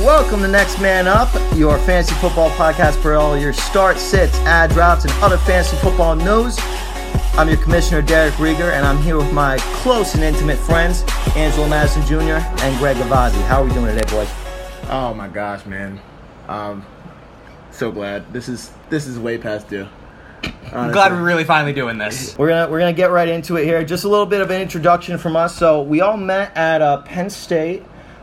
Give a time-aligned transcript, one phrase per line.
[0.00, 4.70] Welcome to Next Man Up, your fantasy football podcast for all your start, sits, ad
[4.70, 6.58] drops, and other fantasy football news.
[7.34, 11.04] I'm your commissioner, Derek Rieger, and I'm here with my close and intimate friends,
[11.36, 12.42] Angelo Madison Jr.
[12.64, 13.42] and Greg Gavazzi.
[13.42, 14.30] How are we doing today, boys?
[14.88, 16.00] Oh my gosh, man.
[16.48, 16.86] Um,
[17.70, 18.32] so glad.
[18.32, 19.86] This is this is way past due.
[20.72, 22.38] I'm glad we're really finally doing this.
[22.38, 23.84] We're gonna we're gonna get right into it here.
[23.84, 25.54] Just a little bit of an introduction from us.
[25.54, 27.82] So we all met at uh, Penn State.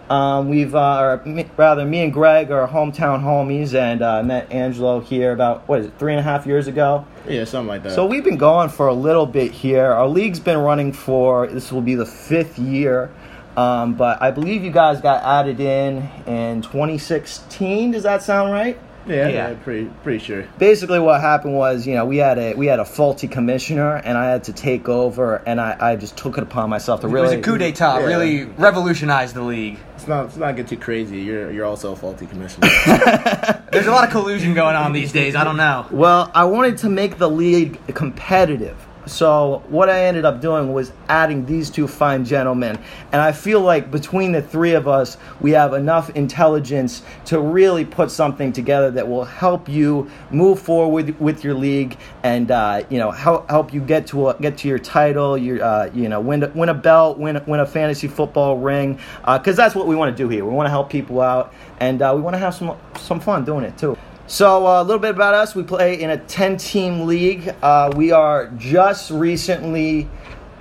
[0.10, 4.52] Um, we've uh, or me, rather me and Greg are hometown homies, and uh, met
[4.52, 7.06] Angelo here about what is it three and a half years ago.
[7.28, 7.94] Yeah, something like that.
[7.94, 9.92] So we've been going for a little bit here.
[9.92, 13.12] Our league's been running for this will be the fifth year,
[13.58, 17.92] um, but I believe you guys got added in in 2016.
[17.92, 18.80] Does that sound right?
[19.08, 19.50] Yeah, yeah.
[19.50, 20.44] yeah, pretty pretty sure.
[20.58, 24.18] Basically, what happened was, you know, we had a we had a faulty commissioner, and
[24.18, 27.36] I had to take over, and I, I just took it upon myself to really
[27.36, 28.06] It was a coup d'etat, Yeah.
[28.06, 29.80] really revolutionized the league.
[29.96, 31.20] It's not it's not get too crazy.
[31.22, 32.68] You're you're also a faulty commissioner.
[33.72, 35.36] There's a lot of collusion going on these days.
[35.36, 35.86] I don't know.
[35.92, 38.87] Well, I wanted to make the league competitive.
[39.08, 42.78] So what I ended up doing was adding these two fine gentlemen,
[43.12, 47.86] and I feel like between the three of us, we have enough intelligence to really
[47.86, 53.00] put something together that will help you move forward with your league, and uh, you
[53.00, 56.20] know help help you get to a, get to your title, your uh, you know
[56.20, 60.16] win win a belt, win win a fantasy football ring, because that's what we want
[60.16, 60.46] to do here.
[60.46, 63.46] We want to help people out, and uh, we want to have some some fun
[63.46, 63.97] doing it too.
[64.28, 67.56] So uh, a little bit about us: we play in a ten-team league.
[67.62, 70.10] Uh, we are just recently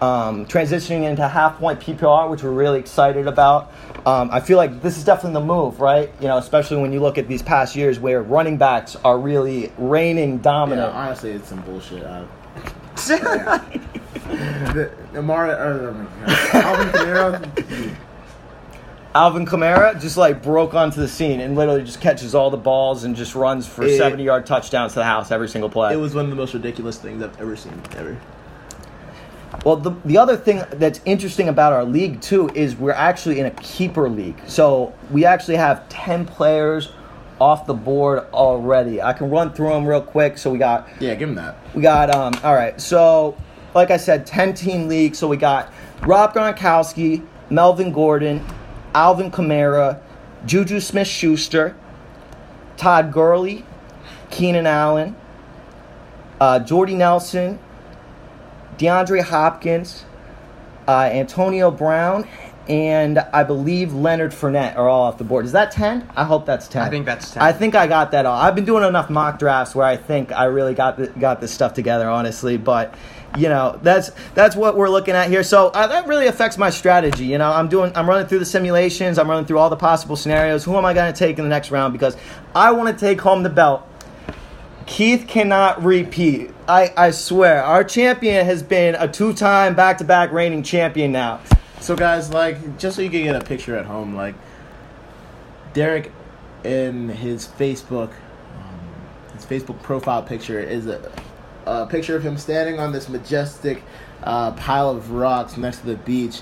[0.01, 3.73] um, transitioning into half-point PPR, which we're really excited about.
[4.07, 6.13] Um, I feel like this is definitely the move, right?
[6.21, 9.73] You know, especially when you look at these past years where running backs are really
[9.79, 10.95] reigning yeah, dominant.
[10.95, 12.05] honestly, it's some bullshit.
[13.09, 14.91] Uh, the,
[15.23, 15.51] my God.
[16.55, 17.97] Alvin Kamara,
[19.17, 23.05] Alvin Kamara just like broke onto the scene and literally just catches all the balls
[23.05, 25.95] and just runs for It- 70-yard touchdowns to the house every single play.
[25.95, 28.19] it was one of the most ridiculous things I've ever seen ever.
[29.65, 33.47] Well, the, the other thing that's interesting about our league too is we're actually in
[33.47, 34.39] a keeper league.
[34.47, 36.93] So we actually have 10 players
[37.41, 39.01] off the board already.
[39.01, 40.37] I can run through them real quick.
[40.37, 41.57] So we got Yeah, give him that.
[41.75, 42.79] we got um all right.
[42.79, 43.35] So
[43.75, 45.15] like I said 10 team league.
[45.15, 45.73] So we got
[46.03, 48.45] Rob Gronkowski, Melvin Gordon,
[48.97, 50.01] Alvin Kamara,
[50.47, 51.77] Juju Smith-Schuster,
[52.79, 53.63] Todd Gurley,
[54.31, 55.15] Keenan Allen,
[56.41, 57.59] uh, Jordy Nelson,
[58.79, 60.07] DeAndre Hopkins,
[60.89, 62.27] uh, Antonio Brown,
[62.69, 65.45] and I believe Leonard Fournette are all off the board.
[65.45, 66.11] Is that 10?
[66.17, 66.83] I hope that's 10.
[66.83, 67.43] I think that's 10.
[67.43, 68.37] I think I got that all.
[68.37, 71.53] I've been doing enough mock drafts where I think I really got the, got this
[71.53, 72.57] stuff together, honestly.
[72.57, 72.95] But
[73.37, 75.43] you know, that's that's what we're looking at here.
[75.43, 77.27] So uh, that really affects my strategy.
[77.27, 80.17] You know, I'm doing, I'm running through the simulations, I'm running through all the possible
[80.17, 80.65] scenarios.
[80.65, 81.93] Who am I going to take in the next round?
[81.93, 82.17] Because
[82.55, 83.87] I want to take home the belt.
[84.87, 86.51] Keith cannot repeat.
[86.69, 91.41] I, I swear, our champion has been a two-time back-to-back reigning champion now.
[91.87, 94.35] So guys, like, just so you can get a picture at home, like,
[95.73, 96.11] Derek
[96.65, 98.81] in his Facebook, um,
[99.33, 101.13] his Facebook profile picture is a,
[101.65, 103.85] a picture of him standing on this majestic
[104.25, 106.41] uh, pile of rocks next to the beach,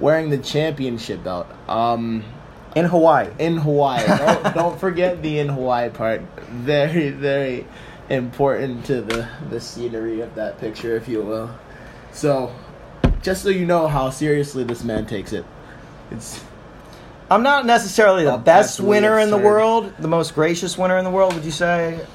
[0.00, 1.46] wearing the championship belt.
[1.66, 2.22] Um,
[2.76, 3.30] In Hawaii.
[3.38, 4.06] in Hawaii.
[4.18, 6.20] don't, don't forget the in Hawaii part.
[6.50, 7.66] Very, very
[8.10, 11.48] important to the the scenery of that picture, if you will.
[12.12, 12.54] So,
[13.24, 15.44] just so you know how seriously this man takes it,
[16.12, 16.40] it's
[17.30, 19.44] I'm not necessarily the Oh, best absolutely winner in the absurd.
[19.46, 22.06] world, the most gracious winner in the world, would you say?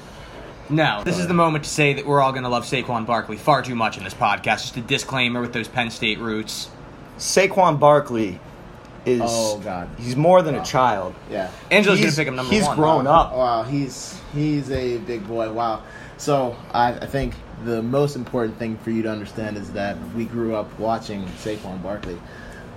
[0.70, 3.36] No, this is the moment to say that we're all going to love Saquon Barkley
[3.36, 4.62] far too much in this podcast.
[4.62, 6.70] Just a disclaimer with those Penn State roots.
[7.18, 8.38] Saquon Barkley
[9.04, 9.88] is Oh, God.
[9.98, 10.64] he's more than a oh.
[10.64, 11.14] child.
[11.28, 11.50] yeah.
[11.72, 12.54] Angela's going He's- to pick him number one.
[12.54, 12.76] he's one.
[12.76, 13.32] grown up.
[13.34, 15.50] Wow, he's he's a big boy.
[15.52, 15.82] Wow.
[16.18, 17.34] So I, I think
[17.64, 21.82] the most important thing for you to understand is that we grew up watching Saquon
[21.82, 22.18] Barkley,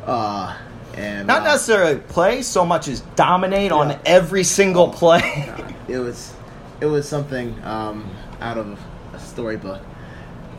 [0.05, 0.57] uh,
[0.95, 5.45] and Not uh, necessarily play so much as dominate on every single play.
[5.47, 6.33] God, it was
[6.81, 8.09] it was something um,
[8.41, 8.79] out of
[9.13, 9.81] a storybook.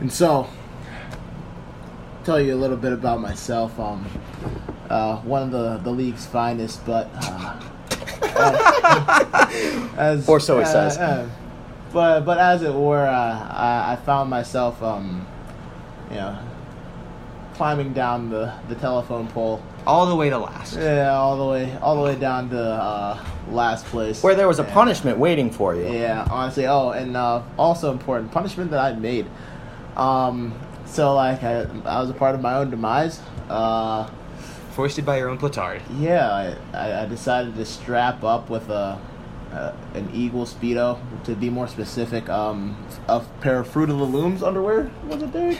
[0.01, 0.49] And so,
[2.25, 3.79] tell you a little bit about myself.
[3.79, 4.05] Um,
[4.89, 7.61] uh, one of the, the league's finest, but uh,
[9.97, 11.31] as Or so it uh, says.
[11.95, 15.27] But but as it were, uh, I, I found myself, um,
[16.11, 16.39] you know,
[17.55, 19.63] climbing down the, the telephone pole.
[19.87, 20.77] All the way to last.
[20.77, 24.23] Yeah, all the way all the way down to uh, last place.
[24.23, 25.87] Where there was a punishment waiting for you.
[25.87, 26.67] Yeah, honestly.
[26.67, 29.27] Oh, and uh, also important punishment that I made.
[29.97, 30.53] Um,
[30.87, 33.21] so like I, I was a part of my own demise.
[33.49, 34.11] Uh,
[34.73, 35.81] foisted by your own platard.
[36.01, 38.99] Yeah, I, I decided to strap up with a,
[39.55, 40.99] a an Eagle Speedo.
[41.25, 42.77] To be more specific, um,
[43.09, 44.91] a pair of Fruit of the Looms underwear.
[45.07, 45.59] Was it there?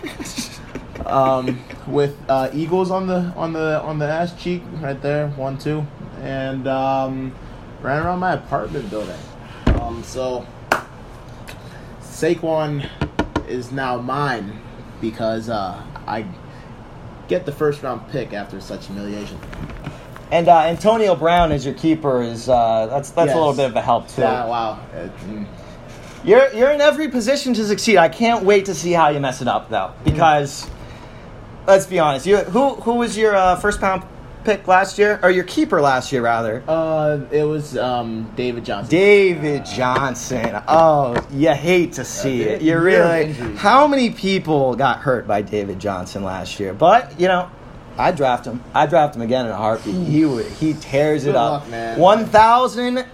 [1.07, 5.59] um, with uh, eagles on the on the on the ass cheek right there, one
[5.59, 5.87] two,
[6.21, 7.35] and um,
[7.81, 9.19] ran around my apartment building.
[9.81, 10.47] Um, so
[12.01, 12.89] Saquon
[13.47, 14.61] is now mine
[15.01, 16.27] because uh, I
[17.29, 19.39] get the first round pick after such humiliation.
[20.35, 23.77] And uh, Antonio Brown as your keeper is uh, that's that's a little bit of
[23.77, 24.23] a help too.
[24.23, 24.85] Yeah, wow.
[24.93, 25.47] Mm.
[26.25, 27.99] You're you're in every position to succeed.
[27.99, 30.69] I can't wait to see how you mess it up though, because
[31.69, 32.27] let's be honest.
[32.27, 34.03] You who who was your uh, first pound
[34.43, 36.65] pick last year, or your keeper last year rather?
[36.67, 38.91] Uh, it was um, David Johnson.
[38.91, 40.61] David Johnson.
[40.67, 42.63] Oh, you hate to see Yeah, it.
[42.63, 43.35] You really.
[43.55, 46.75] How many people got hurt by David Johnson last year?
[46.75, 47.49] But you know,
[47.99, 48.63] I draft him.
[48.75, 49.95] I draft him again in a heartbeat.
[49.95, 51.63] He would- he tears it up.
[51.63, 51.99] luck, man.
[51.99, 53.05] One thousand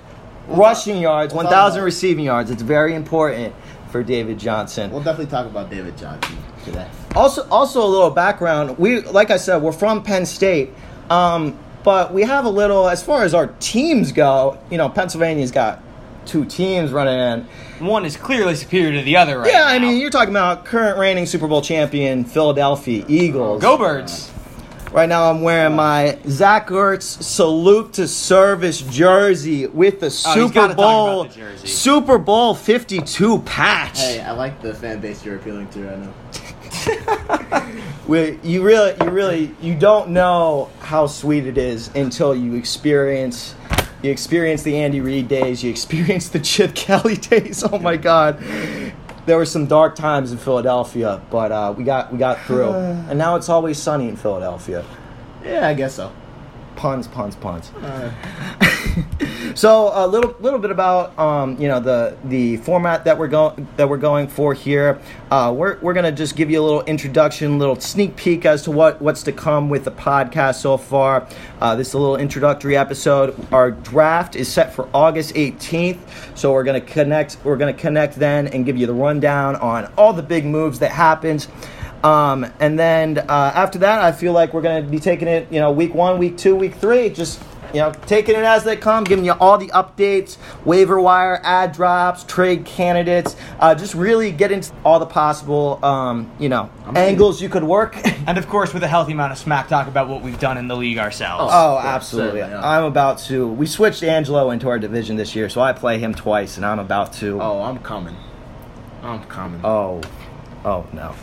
[0.49, 2.50] rushing yards, we'll thousand receiving yards.
[2.50, 3.55] It's very important
[3.91, 4.91] for David Johnson.
[4.91, 6.87] We'll definitely talk about David Johnson today.
[7.15, 8.79] Also, also a little background.
[8.79, 10.71] We, like I said, we're from Penn State,
[11.11, 14.59] um, but we have a little as far as our teams go.
[14.71, 15.83] You know, Pennsylvania's got
[16.26, 17.87] two teams running in.
[17.87, 20.99] One is clearly superior to the other right yeah, I mean, you're talking about current
[20.99, 23.61] reigning Super Bowl champion Philadelphia Eagles.
[23.62, 24.31] Go Birds!
[24.92, 30.52] Right now, I'm wearing my Zach Ertz salute to service jersey with the Oh, Super
[30.54, 31.66] gotta Bowl the.
[31.69, 34.00] Super Bowl 52 patch.
[34.00, 37.66] Hey, I like the fan base you're appealing to right now.
[38.08, 43.54] We, you really, you really, you don't know how sweet it is until you experience,
[44.02, 47.62] you experience the Andy Reid days, you experience the Chip Kelly days.
[47.62, 48.42] Oh my God,
[49.26, 52.70] there were some dark times in Philadelphia, but uh, we got we got through,
[53.08, 54.84] and now it's always sunny in Philadelphia.
[55.44, 56.12] Yeah, I guess so.
[56.76, 57.70] Puns, puns, puns.
[57.82, 58.12] Uh,
[59.54, 63.66] So a little little bit about um, you know the the format that we're going
[63.76, 65.00] that we're going for here.
[65.31, 68.70] Uh, we're we're gonna just give you a little introduction, little sneak peek as to
[68.70, 71.26] what what's to come with the podcast so far.
[71.60, 73.34] Uh, this is a little introductory episode.
[73.52, 75.98] Our draft is set for August 18th,
[76.37, 77.37] so we're gonna connect.
[77.42, 80.92] We're gonna connect then and give you the rundown on all the big moves that
[80.92, 81.48] happened.
[82.02, 85.52] Um, and then uh, after that, I feel like we're going to be taking it,
[85.52, 87.42] you know, week one, week two, week three, just,
[87.72, 91.72] you know, taking it as they come, giving you all the updates, waiver wire, ad
[91.72, 96.96] drops, trade candidates, uh, just really get into all the possible, um, you know, I'm
[96.96, 97.96] angles you could work.
[98.26, 100.69] And of course, with a healthy amount of smack talk about what we've done in
[100.69, 101.50] the league ourselves.
[101.55, 102.40] Oh, Yeah, absolutely.
[102.40, 102.61] yeah.
[102.62, 103.49] I'm about to.
[103.49, 106.78] We switched Angelo into our division this year, so I play him twice, and I'm
[106.78, 107.40] about to.
[107.40, 108.14] oh, I'm coming.
[109.02, 109.62] I'm coming.
[109.64, 110.00] Oh,
[110.64, 111.14] oh no.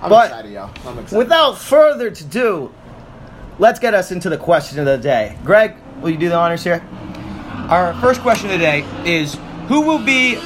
[0.00, 0.70] I'm but- excited, y'all.
[0.86, 1.18] I'm excited.
[1.18, 2.72] Without further to do,
[3.58, 5.36] let's get us into the question of the day.
[5.44, 6.82] Greg, will you do the honors here?
[7.68, 9.36] Our first question of the day is
[9.68, 10.36] Who will be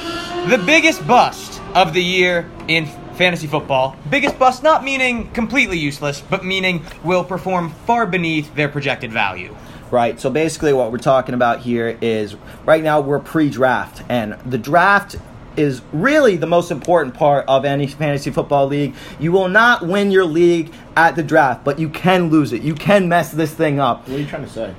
[0.49, 3.95] the biggest bust of the year in fantasy football?
[4.09, 9.55] Biggest bust, not meaning completely useless, but meaning will perform far beneath their projected value.
[9.91, 10.19] Right.
[10.19, 15.17] So basically, what we're talking about here is right now we're pre-draft, and the draft
[15.55, 18.95] is really the most important part of any fantasy football league.
[19.19, 22.61] You will not win your league at the draft, but you can lose it.
[22.61, 24.07] You can mess this thing up.
[24.07, 24.73] what are you trying to say?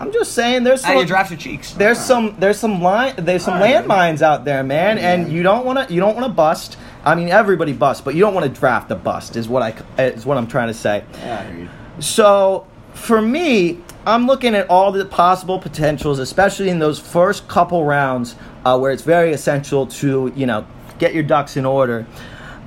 [0.00, 1.74] I'm just saying, there's some do you draft your cheeks?
[1.74, 3.84] there's some there's some line there's some Alright.
[3.84, 6.78] landmines out there, man, and you don't want to you don't want to bust.
[7.04, 9.36] I mean, everybody busts, but you don't want to draft a bust.
[9.36, 11.04] Is what I is what I'm trying to say.
[11.18, 11.68] Yeah, I hear you.
[12.02, 17.84] So for me, I'm looking at all the possible potentials, especially in those first couple
[17.84, 20.66] rounds uh, where it's very essential to you know
[20.98, 22.06] get your ducks in order.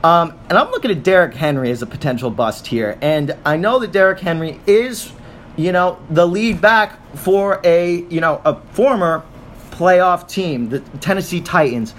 [0.04, 3.80] Um, and I'm looking at Derrick Henry as a potential bust here, and I know
[3.80, 5.14] that Derrick Henry is,
[5.56, 9.24] you know, the lead back for a you know a former
[9.72, 11.96] playoff team, the Tennessee Titans.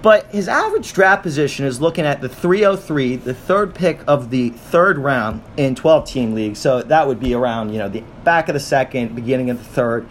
[0.00, 4.50] But his average draft position is looking at the 303, the third pick of the
[4.50, 6.58] third round in 12 team leagues.
[6.58, 9.64] So that would be around, you know, the back of the second, beginning of the
[9.64, 10.06] third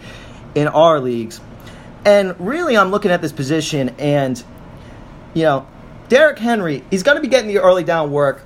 [0.56, 1.40] in our leagues.
[2.04, 4.42] And really, I'm looking at this position and,
[5.32, 5.66] you know,
[6.14, 8.44] Derrick Henry, he's going to be getting the early down work.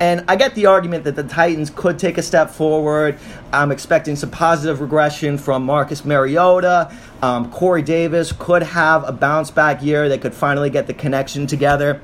[0.00, 3.18] And I get the argument that the Titans could take a step forward.
[3.52, 6.90] I'm expecting some positive regression from Marcus Mariota.
[7.20, 10.08] Um, Corey Davis could have a bounce back year.
[10.08, 12.00] They could finally get the connection together.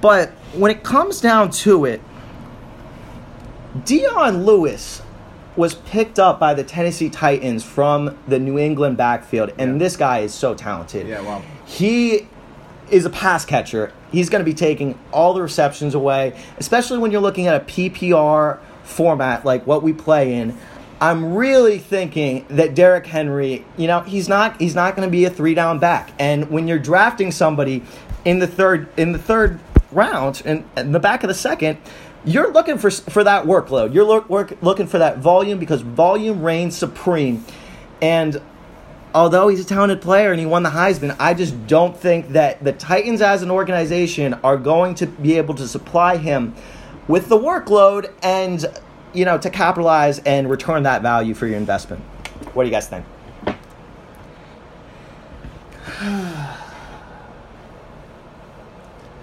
[0.00, 2.00] But when it comes down to it,
[3.84, 5.02] Dion Lewis
[5.56, 9.78] was picked up by the Tennessee Titans from the New England backfield, and Yeah.
[9.78, 11.08] this guy is so talented.
[11.08, 11.42] Yeah, wow.
[11.64, 12.28] He
[12.92, 13.92] is a pass catcher.
[14.14, 17.64] He's going to be taking all the receptions away, especially when you're looking at a
[17.64, 20.56] PPR format like what we play in,
[21.00, 25.24] I'm really thinking that Derrick Henry, you know, he's not he's not going to be
[25.24, 26.12] a three down back.
[26.18, 27.82] And when you're drafting somebody
[28.24, 31.78] in the third in the third round and in, in the back of the second,
[32.24, 33.92] you're looking for for that workload.
[33.92, 37.44] You're look, work, looking for that volume because volume reigns supreme.
[38.00, 38.40] And
[39.14, 42.62] although he's a talented player and he won the Heisman, I just don't think that
[42.62, 46.54] the Titans as an organization are going to be able to supply him
[47.06, 48.66] with the workload and
[49.12, 52.02] you know to capitalize and return that value for your investment.
[52.52, 53.06] What do you guys think?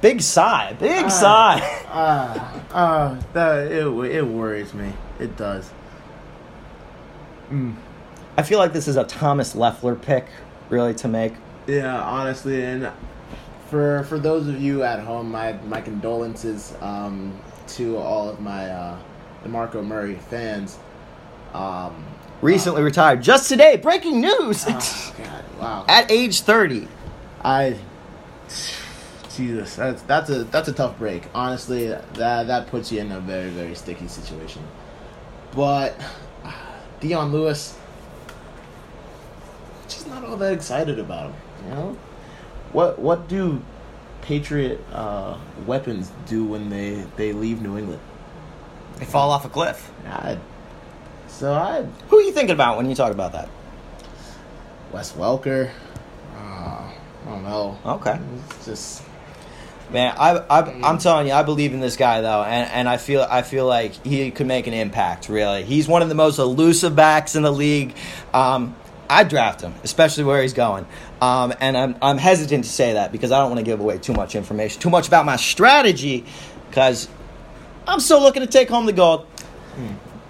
[0.02, 1.60] Big sigh, big sigh.
[1.92, 4.94] Uh, uh, that it it worries me.
[5.20, 5.70] It does.
[8.38, 10.28] I feel like this is a Thomas Leffler pick,
[10.70, 11.34] really, to make.
[11.68, 12.92] Yeah, honestly, and
[13.70, 18.70] for for those of you at home, my my condolences um, to all of my
[18.70, 19.00] uh,
[19.44, 20.78] DeMarco Murray fans.
[21.54, 22.06] Um,
[22.42, 23.78] Recently retired, just today.
[23.78, 24.66] Breaking news!
[24.68, 25.86] oh, God, wow.
[25.88, 26.88] At age 30.
[27.44, 27.78] I
[29.36, 31.24] Jesus, that's that's a that's a tough break.
[31.34, 34.64] Honestly, that that puts you in a very very sticky situation.
[35.56, 36.00] But
[37.00, 37.78] Dion Lewis,
[39.94, 41.36] just not all that excited about him.
[41.64, 41.98] You know,
[42.72, 43.62] what what do
[44.22, 48.02] Patriot uh, weapons do when they they leave New England?
[48.98, 49.92] They fall off a cliff.
[50.06, 50.38] I,
[51.28, 53.50] so I Who are you thinking about when you talk about that?
[54.92, 55.72] Wes Welker.
[56.36, 56.94] Uh, I
[57.26, 57.80] don't know.
[57.86, 58.20] Okay.
[58.50, 59.04] It's just
[59.92, 62.96] Man, I, I, I'm telling you, I believe in this guy though, and, and I
[62.96, 65.28] feel I feel like he could make an impact.
[65.28, 67.94] Really, he's one of the most elusive backs in the league.
[68.34, 68.76] Um,
[69.12, 70.86] I draft him, especially where he's going,
[71.20, 73.98] um, and I'm I'm hesitant to say that because I don't want to give away
[73.98, 76.24] too much information, too much about my strategy,
[76.70, 77.10] because
[77.86, 79.28] I'm still looking to take home the gold.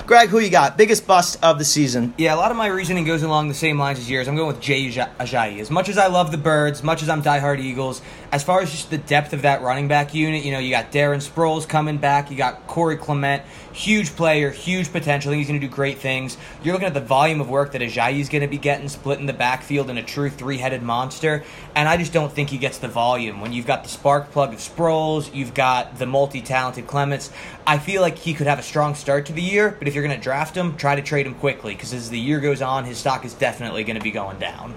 [0.08, 0.78] Greg, who you got?
[0.78, 2.14] Biggest bust of the season?
[2.18, 4.28] Yeah, a lot of my reasoning goes along the same lines as yours.
[4.28, 5.60] I'm going with Jay Aj- Ajayi.
[5.60, 8.72] As much as I love the Birds, much as I'm diehard Eagles, as far as
[8.72, 11.98] just the depth of that running back unit, you know, you got Darren Sproles coming
[11.98, 15.34] back, you got Corey Clement, huge player, huge potential.
[15.34, 16.38] He's going to do great things.
[16.64, 19.26] You're looking at the volume of work that Ajayi is going to be getting, splitting
[19.26, 21.44] the backfield in a true three-headed monster,
[21.76, 23.42] and I just don't think he gets the volume.
[23.42, 27.32] When you've got the spark plug of Sproles, you've got the multi-talented Clements,
[27.68, 30.06] I feel like he could have a strong start to the year, but if you're
[30.06, 32.86] going to draft him, try to trade him quickly, because as the year goes on,
[32.86, 34.74] his stock is definitely going to be going down.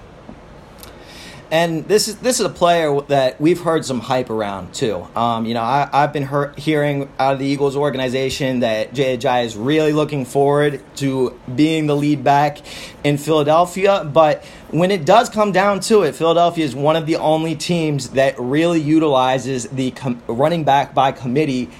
[1.50, 5.06] And this is this is a player that we've heard some hype around too.
[5.14, 9.44] Um, you know, I, I've been hear, hearing out of the Eagles organization that Ajayi
[9.44, 12.58] is really looking forward to being the lead back
[13.04, 14.04] in Philadelphia.
[14.04, 18.10] But when it does come down to it, Philadelphia is one of the only teams
[18.10, 21.70] that really utilizes the com- running back by committee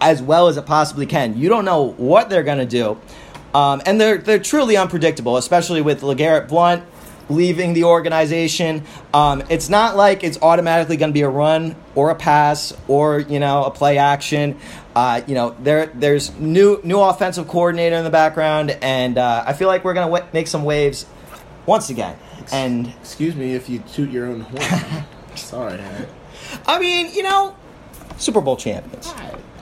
[0.00, 1.36] as well as it possibly can.
[1.36, 3.00] You don't know what they're going to do.
[3.54, 6.82] Um, and they're they're truly unpredictable, especially with Legarrette Blunt
[7.28, 8.84] leaving the organization.
[9.12, 13.20] Um, it's not like it's automatically going to be a run or a pass or
[13.20, 14.58] you know a play action.
[14.94, 19.52] Uh, you know there there's new new offensive coordinator in the background, and uh, I
[19.54, 21.06] feel like we're going to w- make some waves
[21.66, 22.16] once again.
[22.52, 25.04] And excuse me if you toot your own horn.
[25.34, 25.80] Sorry.
[25.80, 26.06] I-
[26.66, 27.56] I mean, you know,
[28.18, 29.12] Super Bowl champions,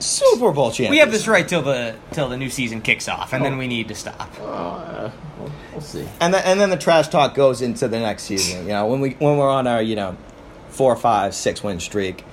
[0.03, 0.91] Super Bowl champions.
[0.91, 3.67] We have this right till the till the new season kicks off, and then we
[3.67, 4.29] need to stop.
[4.39, 6.07] Uh, we'll, we'll see.
[6.19, 8.63] and then, and then the trash talk goes into the next season.
[8.63, 10.17] You know, when we when we're on our you know
[10.69, 12.23] four, five, six win streak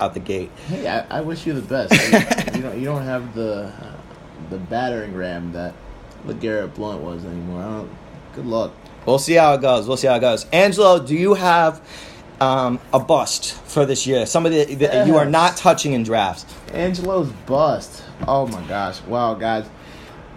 [0.00, 0.50] out the gate.
[0.66, 1.92] Hey, I, I wish you the best.
[2.52, 3.92] you, you don't you don't have the uh,
[4.50, 5.74] the battering ram that
[6.26, 7.62] Legarrette Blunt was anymore.
[7.62, 7.90] I don't,
[8.34, 8.72] good luck.
[9.06, 9.88] We'll see how it goes.
[9.88, 10.46] We'll see how it goes.
[10.52, 11.86] Angelo, do you have
[12.42, 14.26] um, a bust for this year?
[14.26, 16.44] Somebody that you are not touching in drafts.
[16.72, 18.02] Angelo's bust.
[18.26, 19.00] Oh my gosh!
[19.02, 19.66] Wow, guys.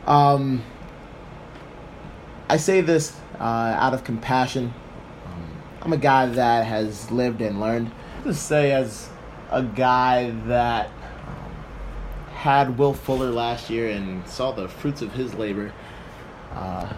[0.06, 0.64] Um,
[2.48, 4.74] I say this uh, out of compassion.
[5.82, 7.92] I'm a guy that has lived and learned.
[8.24, 9.10] Just say as
[9.52, 15.36] a guy that um, had Will Fuller last year and saw the fruits of his
[15.36, 15.72] labor
[16.54, 16.92] uh,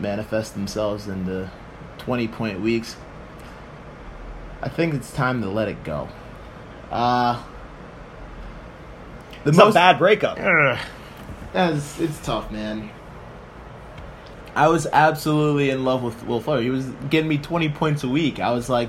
[0.00, 1.50] manifest themselves in the
[1.98, 2.96] 20 point weeks.
[4.62, 6.08] I think it's time to let it go.
[6.90, 7.42] Uh,
[9.44, 10.38] the It's a bad breakup.
[11.54, 12.88] It's, it's tough, man.
[14.54, 16.62] I was absolutely in love with Will Fuller.
[16.62, 18.40] He was getting me 20 points a week.
[18.40, 18.88] I was like,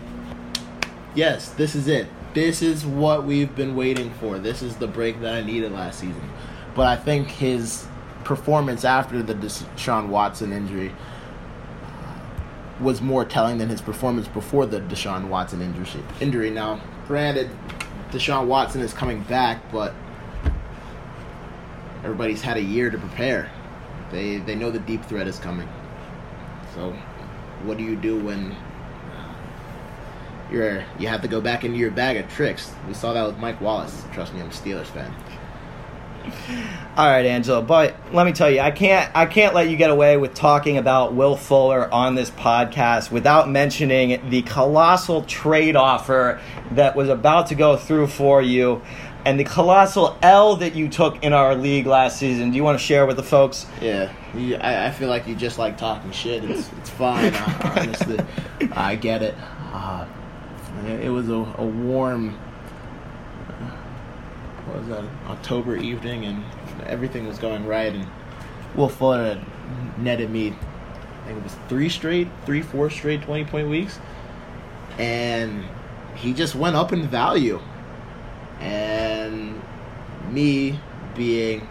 [1.14, 2.08] yes, this is it.
[2.34, 4.40] This is what we've been waiting for.
[4.40, 6.30] This is the break that I needed last season.
[6.74, 7.86] But I think his
[8.24, 10.94] performance after the Deshaun Watson injury
[12.80, 16.02] was more telling than his performance before the Deshaun Watson injury.
[16.20, 17.50] Injury now, granted,
[18.12, 19.94] Deshaun Watson is coming back, but
[22.04, 23.50] everybody's had a year to prepare.
[24.12, 25.68] They they know the deep threat is coming.
[26.76, 26.92] So,
[27.64, 28.56] what do you do when
[30.52, 32.72] you're you have to go back into your bag of tricks?
[32.88, 34.04] We saw that with Mike Wallace.
[34.14, 35.14] Trust me, I'm a Steelers fan.
[36.98, 39.90] All right, Angela, but let me tell you, I can't I can't let you get
[39.90, 46.40] away with talking about Will Fuller on this podcast without mentioning the colossal trade offer
[46.72, 48.82] that was about to go through for you
[49.26, 52.52] and the colossal L that you took in our league last season.
[52.52, 53.66] Do you want to share with the folks?
[53.82, 56.44] Yeah, you, I, I feel like you just like talking shit.
[56.44, 57.34] It's it's fine.
[57.36, 58.20] honestly,
[58.72, 59.36] I get it.
[59.72, 60.06] Uh,
[60.86, 62.38] it was a, a warm,
[64.74, 66.44] was that, October evening, and
[66.86, 67.94] everything was going right.
[67.94, 68.08] And
[68.76, 69.42] Will Fuller
[69.98, 74.00] netted me, I think it was three straight, three, four straight 20 point weeks.
[74.98, 75.66] And
[76.16, 77.60] he just went up in value.
[78.60, 79.62] And
[80.32, 80.80] me
[81.16, 81.68] being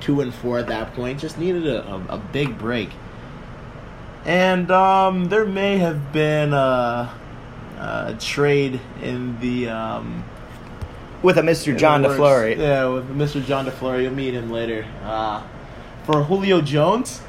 [0.00, 2.90] two and four at that point just needed a, a, a big break.
[4.24, 7.14] And um, there may have been a,
[7.78, 10.24] a trade in the um,
[11.26, 11.76] With a Mr.
[11.76, 12.56] John works.
[12.56, 13.44] Yeah, with Mr.
[13.44, 14.04] John DeFlurry.
[14.04, 14.86] You'll meet him later.
[15.02, 15.42] Uh,
[16.04, 17.20] for Julio Jones.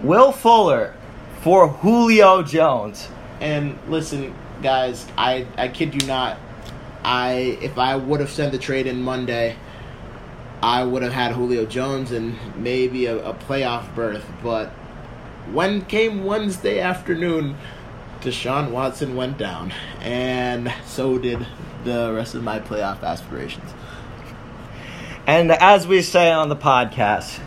[0.00, 0.94] Will Fuller
[1.42, 3.06] for Julio Jones.
[3.42, 6.38] And listen, guys, I I kid you not.
[7.04, 9.56] I if I would have sent the trade in Monday,
[10.62, 14.24] I would have had Julio Jones and maybe a, a playoff berth.
[14.42, 14.70] But
[15.52, 17.58] when came Wednesday afternoon,
[18.22, 21.46] Deshaun Watson went down, and so did
[21.88, 23.72] the rest of my playoff aspirations.
[25.26, 27.40] And as we say on the podcast,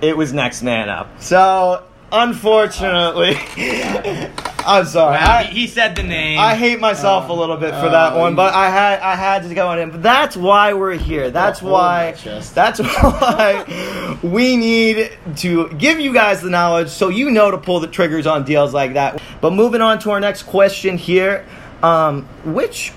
[0.00, 1.20] it was next man up.
[1.20, 3.36] So, unfortunately,
[4.64, 5.16] I'm sorry.
[5.16, 6.38] Wow, I, he, said the name.
[6.38, 9.54] I hate myself a little bit for that one, but I had I had to
[9.54, 9.90] go in.
[9.90, 11.30] But that's why we're here.
[11.30, 12.12] That's why.
[12.54, 17.80] That's why we need to give you guys the knowledge so you know to pull
[17.80, 19.20] the triggers on deals like that.
[19.40, 21.46] But moving on to our next question here,
[21.82, 22.92] um, which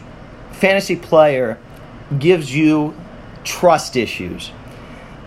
[0.54, 1.58] fantasy player
[2.20, 2.96] gives you
[3.44, 4.52] trust issues?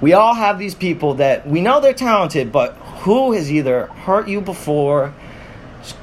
[0.01, 4.29] We all have these people that we know they're talented, but who has either hurt
[4.29, 5.15] you before,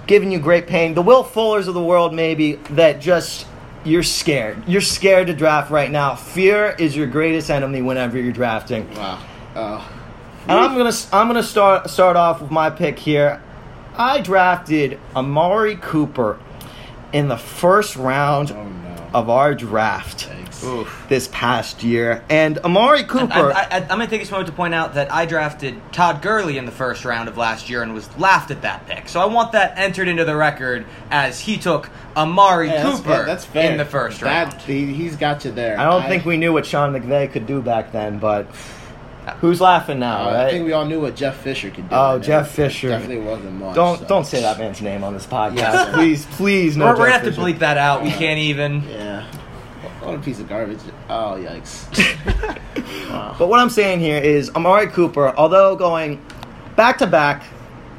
[0.08, 0.94] given you great pain?
[0.96, 3.46] The Will Fullers of the world, maybe, that just
[3.86, 4.64] you're scared.
[4.68, 6.16] You're scared to draft right now.
[6.16, 8.90] Fear is your greatest enemy whenever you're drafting.
[8.96, 9.20] Wow.
[9.56, 9.88] Uh,
[10.48, 13.42] And I'm gonna I'm gonna start start off with my pick here.
[13.96, 16.40] I drafted Amari Cooper
[17.12, 18.83] in the first round no.
[19.14, 20.30] Of our draft
[21.10, 23.34] this past year, and Amari Cooper.
[23.54, 26.22] I, I, I'm going to take this moment to point out that I drafted Todd
[26.22, 29.10] Gurley in the first round of last year and was laughed at that pick.
[29.10, 33.10] So I want that entered into the record as he took Amari Yeah, that's Cooper
[33.10, 33.26] fair.
[33.26, 33.72] That's fair.
[33.72, 34.62] in the first That- round.
[34.62, 35.78] he, he's got you there.
[35.80, 38.48] I don't think we knew what Sean McVay could do back then, but
[39.44, 40.46] who's laughing now, Uh, right?
[40.48, 41.96] I think we all knew what Jeff Fisher could do.
[41.96, 42.88] Oh, and Jeff it Fisher.
[42.88, 43.76] Definitely wasn't much.
[43.76, 44.06] don't so.
[44.06, 45.92] don't say that man's name on this podcast, Yeah.
[45.94, 46.78] please, please.
[46.78, 48.04] No, we're we're going to Jeff have to bleep that out.
[48.04, 48.84] We can't even.
[48.90, 49.26] Yeah.
[50.02, 50.80] What a piece of garbage.
[51.10, 51.88] Oh, yikes.
[53.10, 53.36] wow.
[53.38, 56.20] But what I'm saying here is Amari Cooper, although going
[56.76, 57.44] back to back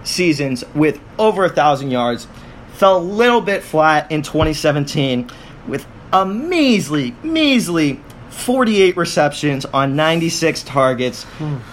[0.02, 2.26] seasons with over a thousand yards,
[2.72, 5.30] fell a little bit flat in 2017
[5.68, 8.00] with a measly, measly
[8.34, 11.24] 48 receptions on 96 targets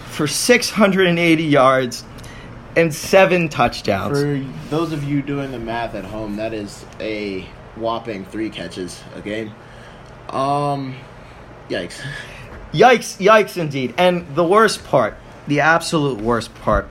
[0.10, 2.04] for 680 yards
[2.78, 4.20] and seven touchdowns.
[4.20, 7.42] For those of you doing the math at home, that is a
[7.76, 9.54] whopping three catches a game.
[10.30, 10.96] Um,
[11.68, 12.00] yikes.
[12.72, 13.94] Yikes, yikes indeed.
[13.98, 16.88] And the worst part, the absolute worst part,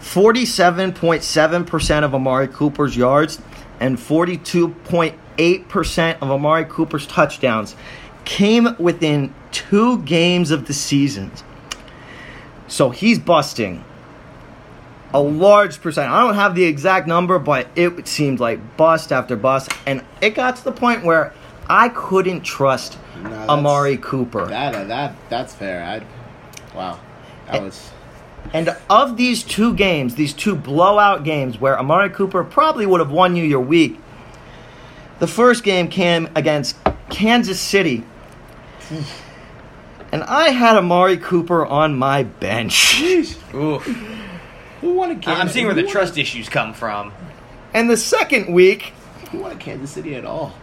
[0.00, 3.40] 47.7% of Amari Cooper's yards
[3.80, 7.74] and 42.8% of Amari Cooper's touchdowns
[8.32, 11.30] came within two games of the season.
[12.66, 13.84] So he's busting
[15.12, 16.10] a large percent.
[16.10, 19.70] I don't have the exact number, but it seemed like bust after bust.
[19.86, 21.34] And it got to the point where
[21.68, 24.46] I couldn't trust No, Amari Cooper.
[24.46, 25.84] That, uh, that, that's fair.
[25.84, 26.98] I, wow.
[27.48, 27.90] That was.
[28.54, 33.10] And of these two games, these two blowout games where Amari Cooper probably would have
[33.10, 34.00] won you your week,
[35.18, 36.78] the first game came against
[37.10, 38.04] Kansas City.
[40.12, 43.00] And I had Amari Cooper on my bench.
[43.54, 43.78] Ooh.
[43.78, 47.12] Who wanted Kansas I'm seeing where the who trust issues come from.
[47.72, 50.54] And the second week Wanted, who wanted Kansas City at all?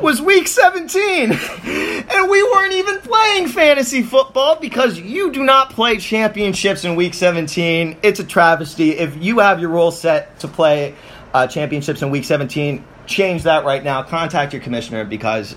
[0.00, 1.32] was week 17.
[1.32, 7.14] And we weren't even playing fantasy football because you do not play championships in week
[7.14, 7.96] 17.
[8.02, 8.90] It's a travesty.
[8.92, 10.94] If you have your role set to play
[11.32, 14.02] uh, championships in week 17, change that right now.
[14.02, 15.56] Contact your commissioner because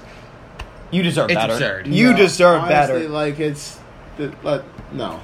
[0.92, 1.54] you deserve It's better.
[1.54, 1.88] absurd.
[1.88, 3.10] You No, deserve honestly, better.
[3.10, 3.80] Like it's
[4.18, 5.20] th- let, no,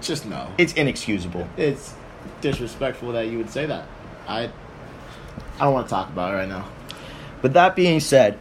[0.00, 0.48] just no.
[0.58, 1.48] It's inexcusable.
[1.56, 1.94] It's
[2.40, 3.86] disrespectful that you would say that.
[4.28, 4.50] I
[5.58, 6.68] I don't want to talk about it right now.
[7.42, 8.38] But that being said,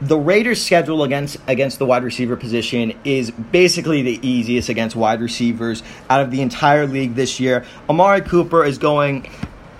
[0.00, 5.20] the Raiders' schedule against against the wide receiver position is basically the easiest against wide
[5.20, 7.64] receivers out of the entire league this year.
[7.88, 9.30] Amari Cooper is going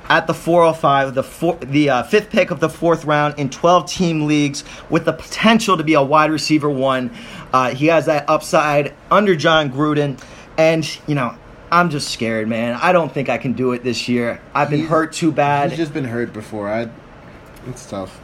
[0.09, 3.91] at the 405, the four, the uh, fifth pick of the fourth round in 12
[3.91, 7.11] team leagues with the potential to be a wide receiver one.
[7.53, 10.21] Uh, he has that upside under Jon Gruden,
[10.59, 11.37] and you know.
[11.73, 12.75] I'm just scared, man.
[12.81, 14.41] I don't think I can do it this year.
[14.55, 15.71] I've been He's- hurt too bad.
[15.71, 16.69] He's just been hurt before.
[16.69, 16.89] I
[17.67, 18.21] it's tough.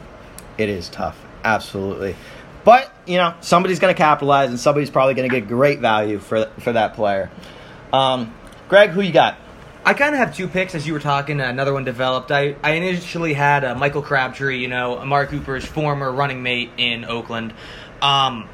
[0.57, 2.15] It is tough, absolutely.
[2.63, 6.19] But you know, somebody's going to capitalize, and somebody's probably going to get great value
[6.19, 7.29] for for that player.
[7.91, 8.33] Um,
[8.69, 9.35] Greg, who you got?
[9.83, 11.41] I kind of have two picks as you were talking.
[11.41, 12.31] Another one developed.
[12.31, 17.03] I, I initially had uh, Michael Crabtree, you know, Amari Cooper's former running mate in
[17.03, 17.51] Oakland.
[17.99, 18.47] Um,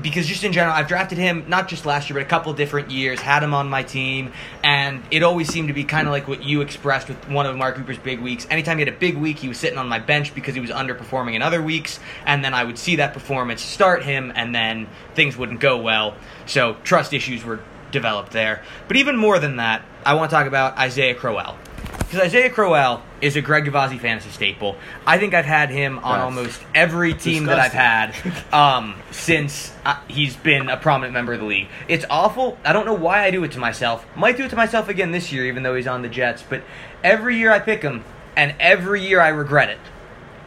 [0.00, 2.92] because just in general, I've drafted him not just last year, but a couple different
[2.92, 6.28] years, had him on my team, and it always seemed to be kind of like
[6.28, 8.46] what you expressed with one of Amari Cooper's big weeks.
[8.48, 10.70] Anytime he had a big week, he was sitting on my bench because he was
[10.70, 14.86] underperforming in other weeks, and then I would see that performance, start him, and then
[15.16, 16.14] things wouldn't go well.
[16.46, 18.62] So trust issues were developed there.
[18.86, 21.56] But even more than that, I want to talk about Isaiah Crowell.
[21.98, 24.76] Because Isaiah Crowell is a Greg Gavazzi fantasy staple.
[25.06, 28.14] I think I've had him on That's almost every team that I've had
[28.52, 31.68] um, since uh, he's been a prominent member of the league.
[31.86, 32.56] It's awful.
[32.64, 34.06] I don't know why I do it to myself.
[34.16, 36.42] Might do it to myself again this year, even though he's on the Jets.
[36.48, 36.62] But
[37.04, 38.04] every year I pick him,
[38.36, 39.78] and every year I regret it.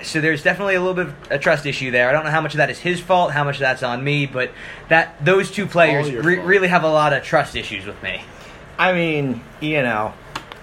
[0.04, 2.10] So there's definitely a little bit of a trust issue there.
[2.10, 4.04] I don't know how much of that is his fault, how much of that's on
[4.04, 4.52] me, but
[4.90, 8.22] that those two players re- really have a lot of trust issues with me.
[8.78, 10.14] I mean, you know,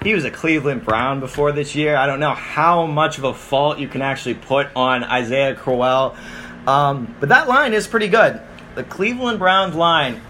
[0.02, 1.96] he was a Cleveland Brown before this year.
[1.96, 6.16] I don't know how much of a fault you can actually put on Isaiah Crowell,
[6.66, 8.40] um, but that line is pretty good.
[8.74, 10.20] The Cleveland Browns line.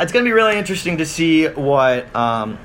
[0.00, 2.14] It's going to be really interesting to see what.
[2.14, 2.58] Um,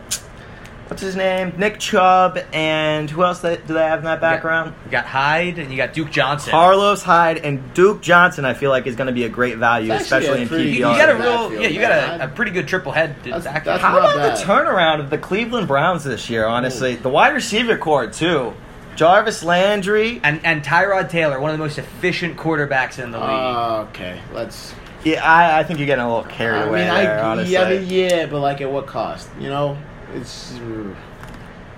[0.88, 1.54] What's his name?
[1.58, 4.76] Nick Chubb and who else they, do they have in that background?
[4.86, 6.52] You got Hyde and you got Duke Johnson.
[6.52, 8.46] Carlos Hyde and Duke Johnson.
[8.46, 10.80] I feel like is going to be a great value, especially in pretty- you, you
[10.82, 13.15] got a Backfield, real, yeah, you got a, a pretty good triple head.
[13.24, 13.82] to That's- that's.
[13.82, 16.46] How not about the turnaround of the Cleveland Browns this year?
[16.46, 18.54] Honestly, the wide receiver corps too.
[18.96, 20.19] Jarvis Landry.
[20.24, 23.30] and and Tyrod Taylor, one of the most efficient quarterbacks in the league.
[23.30, 24.76] Uh, okay, let's.
[25.04, 27.19] Yeah, I, I think you're getting a little carried I away mean, there.
[27.19, 29.30] I, honestly, yeah, I mean, yeah, but like at what cost?
[29.39, 29.78] You know,
[30.15, 30.54] it's.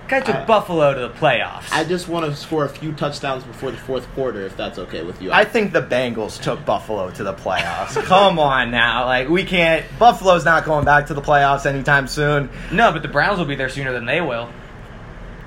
[0.08, 1.72] Guy took I- Buffalo to the playoffs.
[1.72, 5.02] I just want to score a few touchdowns before the fourth quarter, if that's okay
[5.02, 5.32] with you.
[5.32, 8.00] I think the Bengals took Buffalo to the playoffs.
[8.04, 9.84] Come on now, like we can't.
[9.98, 12.48] Buffalo's not going back to the playoffs anytime soon.
[12.72, 14.48] no, but the Browns will be there sooner than they will.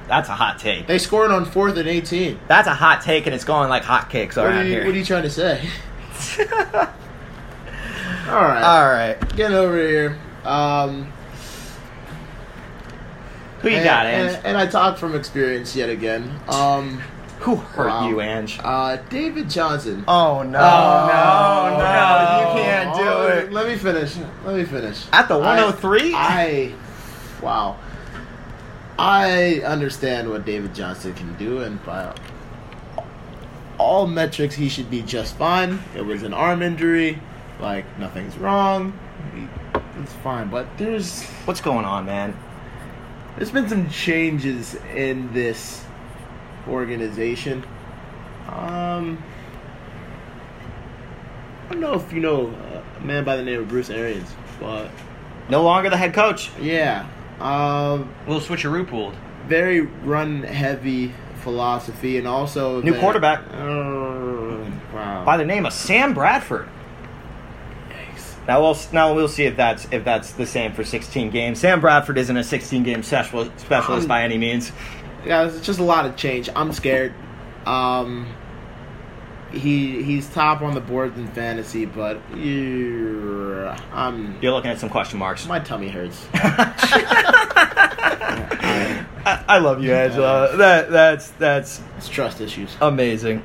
[0.10, 0.88] That's a hot take.
[0.88, 2.38] they scored on fourth and eighteen.
[2.50, 4.86] That's a hot take, and it's going like hotcakes What around are, you, here.
[4.86, 5.70] what are you trying to say?
[8.28, 10.18] All right, All right, getting over here.
[10.44, 11.12] Um,
[13.62, 14.42] who you and, got, and, Ange?
[14.46, 16.32] and I talk from experience yet again.
[16.48, 17.02] Um,
[17.42, 18.08] Who hurt wow.
[18.10, 18.60] you, Ange?
[18.64, 20.04] uh, David Johnson.
[20.08, 20.60] Oh no!
[20.60, 22.58] Oh, no, no!
[22.58, 23.52] You can't do Oh, it.
[23.54, 24.16] Let me finish.
[24.46, 25.06] Let me finish.
[25.14, 26.14] At the I- 103?
[26.16, 26.74] I,
[27.42, 27.78] wow.
[28.98, 32.14] I understand what David Johnson can do, and by
[33.78, 35.80] all metrics, he should be just fine.
[35.96, 37.22] It was an arm injury,
[37.62, 38.98] like nothing's wrong.
[40.02, 42.36] It's fine, but there's What's going on, man?
[43.38, 45.84] There's been some changes in this
[46.68, 47.64] organization.
[48.48, 49.22] Um,
[51.68, 52.54] I don't know if you know
[52.98, 54.90] a man by the name of Bruce Arians, but
[55.50, 56.52] No longer the head coach.
[56.60, 57.06] yeah,
[57.40, 59.16] um, A little switcheroo pooled.
[59.48, 63.40] very run heavy philosophy, and also New that- quarterback.
[63.54, 64.58] Uh,
[64.94, 65.24] wow.
[65.26, 66.68] by the name of Sam Bradford.
[68.50, 71.60] Now we'll now we'll see if that's if that's the same for 16 games.
[71.60, 74.72] Sam Bradford isn't a 16 game special, specialist Um, by any means.
[75.24, 76.50] Yeah, it's just a lot of change.
[76.56, 77.14] I'm scared.
[77.68, 78.26] Um,
[79.52, 84.90] he he's top on the board in fantasy, but yeah, I'm You're looking at some
[84.90, 85.46] question marks.
[85.46, 86.26] my tummy hurts.
[86.34, 87.86] I,
[89.48, 90.58] I love you, Angela.
[90.58, 92.76] That that's that's It's trust issues.
[92.82, 93.44] amazing,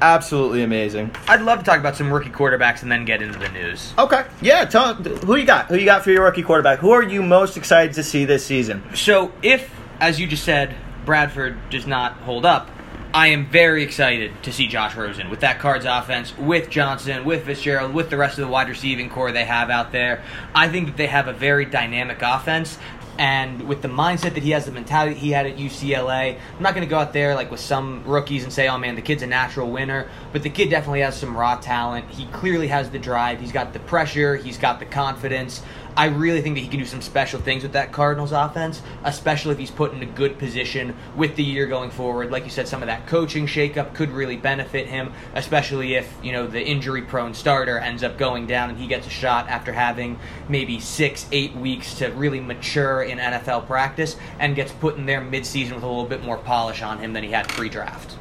[0.00, 1.14] absolutely amazing.
[1.28, 3.94] I'd love to talk about some rookie quarterbacks and then get into the news.
[3.98, 4.64] Okay, yeah.
[4.64, 5.66] Tell who you got.
[5.66, 6.78] Who you got for your rookie quarterback?
[6.78, 8.82] Who are you most excited to see this season?
[8.94, 12.70] So, if, as you just said, Bradford does not hold up,
[13.14, 17.46] I am very excited to see Josh Rosen with that Cards offense, with Johnson, with
[17.46, 20.24] Fitzgerald, with the rest of the wide receiving corps they have out there.
[20.52, 22.76] I think that they have a very dynamic offense.
[23.16, 26.74] And with the mindset that he has, the mentality he had at UCLA, I'm not
[26.74, 29.22] going to go out there like with some rookies and say, "Oh man, the kid's
[29.22, 32.10] a natural winner." But the kid definitely has some raw talent.
[32.10, 33.40] He clearly has the drive.
[33.40, 34.36] He's got the pressure.
[34.36, 35.62] He's got the confidence.
[35.96, 39.52] I really think that he can do some special things with that Cardinals offense, especially
[39.52, 42.30] if he's put in a good position with the year going forward.
[42.32, 46.32] Like you said, some of that coaching shakeup could really benefit him, especially if you
[46.32, 50.18] know the injury-prone starter ends up going down and he gets a shot after having
[50.48, 55.20] maybe six, eight weeks to really mature in NFL practice and gets put in there
[55.20, 58.16] mid-season with a little bit more polish on him than he had pre-draft.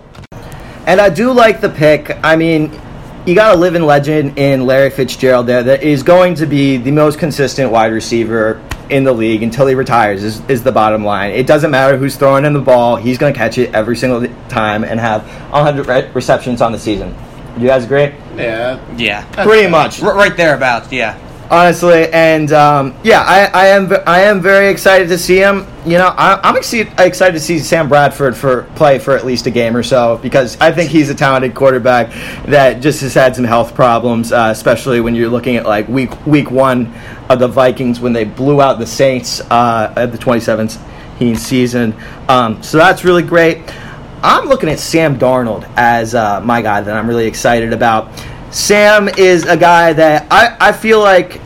[0.85, 2.11] And I do like the pick.
[2.23, 2.79] I mean,
[3.25, 6.91] you got a living legend in Larry Fitzgerald there that is going to be the
[6.91, 11.31] most consistent wide receiver in the league until he retires is, is the bottom line.
[11.31, 12.97] It doesn't matter who's throwing him the ball.
[12.97, 16.79] He's going to catch it every single time and have 100 re- receptions on the
[16.79, 17.15] season.
[17.57, 18.13] You guys agree?
[18.35, 18.79] Yeah.
[18.97, 20.01] Yeah, Pretty much.
[20.03, 20.91] R- right thereabouts.
[20.91, 21.17] Yeah.
[21.49, 25.67] Honestly and um, yeah I, I am i am very excited to see him.
[25.85, 29.45] You know I, i'm exci- excited to see sam bradford for play for at least
[29.47, 32.11] a game or so because i think he's a talented quarterback
[32.45, 36.25] that just has had some health problems uh, especially when you're looking at like week
[36.25, 36.93] week one
[37.29, 41.95] of the vikings when they blew out the saints uh, at the 2017 season.
[42.27, 43.61] Um, so that's really great.
[44.21, 48.07] I'm looking at sam darnold as uh, my guy that i'm really excited about
[48.53, 51.41] Sam is a guy that I, I feel like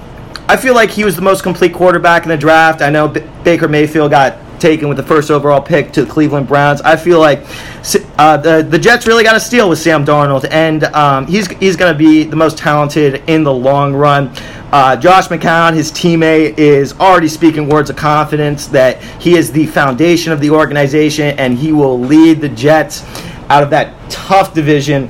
[0.50, 2.82] I feel like he was the most complete quarterback in the draft.
[2.82, 6.48] I know B- Baker Mayfield got taken with the first overall pick to the Cleveland
[6.48, 6.82] Browns.
[6.82, 7.40] I feel like
[8.18, 11.78] uh, the the Jets really got a steal with Sam Darnold, and um, he's he's
[11.78, 14.30] going to be the most talented in the long run.
[14.74, 19.66] Uh, Josh McCown, his teammate, is already speaking words of confidence that he is the
[19.66, 23.06] foundation of the organization, and he will lead the Jets
[23.50, 25.10] out of that tough division.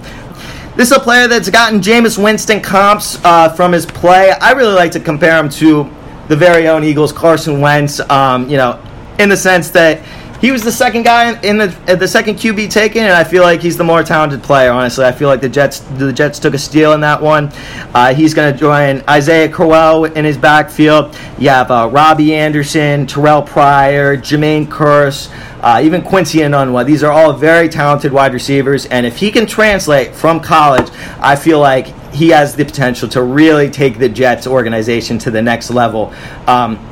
[0.77, 4.29] This is a player that's gotten Jameis Winston comps uh, from his play.
[4.29, 5.89] I really like to compare him to
[6.27, 7.99] the very own Eagles, Carson Wentz.
[7.99, 8.79] Um, you know,
[9.17, 10.03] in the sense that
[10.39, 11.67] he was the second guy in the
[12.00, 14.71] the second QB taken, and I feel like he's the more talented player.
[14.71, 17.52] Honestly, I feel like the Jets the Jets took a steal in that one.
[17.93, 21.17] Uh, he's going to join Isaiah Crowell in his backfield.
[21.39, 25.32] You have uh, Robby Anderson, Terrelle Pryor, Jermaine Kearse.
[25.60, 26.86] Uh, even Quincy Enunwa.
[26.86, 30.88] These are all very talented wide receivers, and if he can translate from college,
[31.19, 35.41] I feel like he has the potential to really take the Jets organization to the
[35.41, 36.13] next level.
[36.45, 36.87] Um,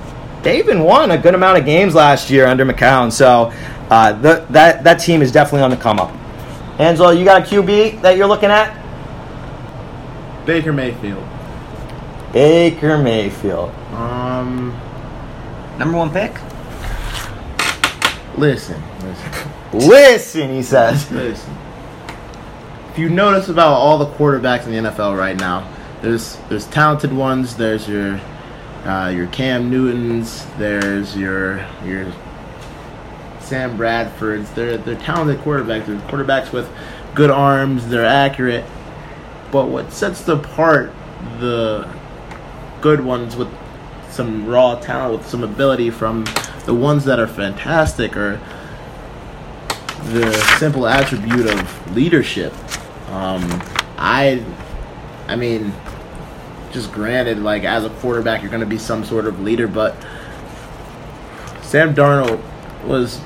[0.45, 3.51] they even won a good amount of games last year under McCown, so
[3.89, 6.11] uh, the, that that team is definitely on the come up.
[6.79, 8.73] Angelo, you got a QB that you're looking at?
[10.45, 11.23] Baker Mayfield.
[12.31, 13.71] Baker Mayfield.
[13.93, 14.69] Um,
[15.79, 16.31] Number one pick.
[18.37, 21.09] listen, listen, Listen, he says.
[21.11, 21.53] listen.
[22.91, 25.67] If you notice about all the quarterbacks in the NFL right now,
[26.01, 27.57] there's there's talented ones.
[27.57, 28.19] There's your
[28.85, 30.45] uh, your Cam Newtons.
[30.57, 32.11] There's your your
[33.39, 34.53] Sam Bradfords.
[34.53, 35.85] They're they're talented quarterbacks.
[35.85, 36.69] They're quarterbacks with
[37.13, 37.87] good arms.
[37.87, 38.65] They're accurate.
[39.51, 40.91] But what sets apart
[41.39, 41.89] the
[42.81, 43.49] good ones with
[44.09, 46.25] some raw talent, with some ability, from
[46.65, 48.39] the ones that are fantastic, are
[50.05, 52.53] the simple attribute of leadership.
[53.09, 53.41] Um,
[53.97, 54.43] I,
[55.27, 55.73] I mean,
[56.75, 59.95] just granted, like as a quarterback, you're going to be some sort of leader, but
[61.63, 62.41] Sam Darnold
[62.85, 63.17] was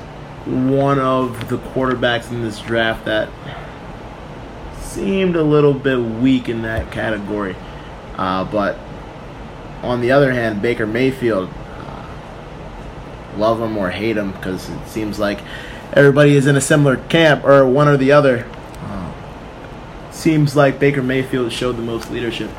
[0.46, 3.28] one of the quarterbacks in this draft that
[4.80, 7.56] seemed a little bit weak in that category.
[8.16, 8.78] Uh, but
[9.82, 12.06] on the other hand, Baker Mayfield, uh,
[13.36, 15.40] love him or hate him, because it seems like
[15.92, 18.48] everybody is in a similar camp or one or the other.
[18.78, 19.12] Uh,
[20.12, 22.50] seems like Baker Mayfield showed the most leadership.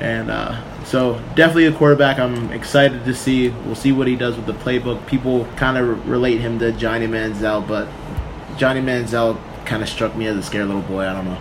[0.00, 3.48] And uh, so, definitely a quarterback I'm excited to see.
[3.48, 5.06] We'll see what he does with the playbook.
[5.06, 7.88] People kind of relate him to Johnny Manziel, but
[8.58, 11.06] Johnny Manziel kind of struck me as a scared little boy.
[11.06, 11.38] I don't know.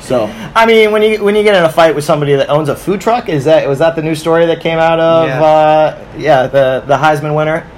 [0.00, 2.68] So, I mean, when you when you get in a fight with somebody that owns
[2.68, 5.28] a food truck, is that was that the new story that came out of?
[5.28, 5.42] Yeah.
[5.42, 7.70] Uh, yeah, the the Heisman winner.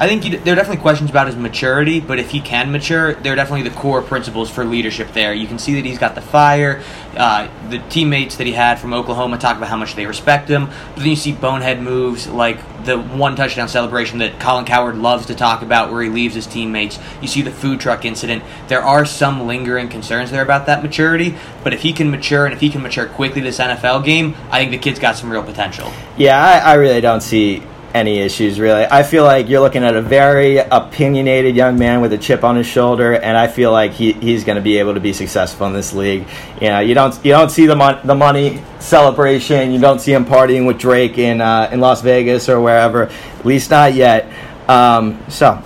[0.00, 3.34] I think there are definitely questions about his maturity, but if he can mature, there
[3.34, 5.34] are definitely the core principles for leadership there.
[5.34, 6.82] You can see that he's got the fire.
[7.14, 10.70] Uh, the teammates that he had from Oklahoma talk about how much they respect him.
[10.94, 15.26] But then you see bonehead moves like the one touchdown celebration that Colin Cowherd loves
[15.26, 16.98] to talk about where he leaves his teammates.
[17.20, 18.42] You see the food truck incident.
[18.68, 22.54] There are some lingering concerns there about that maturity, but if he can mature and
[22.54, 25.42] if he can mature quickly this NFL game, I think the kid's got some real
[25.42, 25.92] potential.
[26.16, 27.62] Yeah, I, I really don't see
[27.94, 28.84] any issues really.
[28.84, 32.56] I feel like you're looking at a very opinionated young man with a chip on
[32.56, 35.66] his shoulder, and I feel like he, he's going to be able to be successful
[35.66, 36.26] in this league.
[36.60, 39.72] You know, you don't you don't see the mon- the money celebration.
[39.72, 43.04] You don't see him partying with Drake in uh, in Las Vegas or wherever.
[43.04, 44.30] At least not yet.
[44.68, 45.62] Um, so,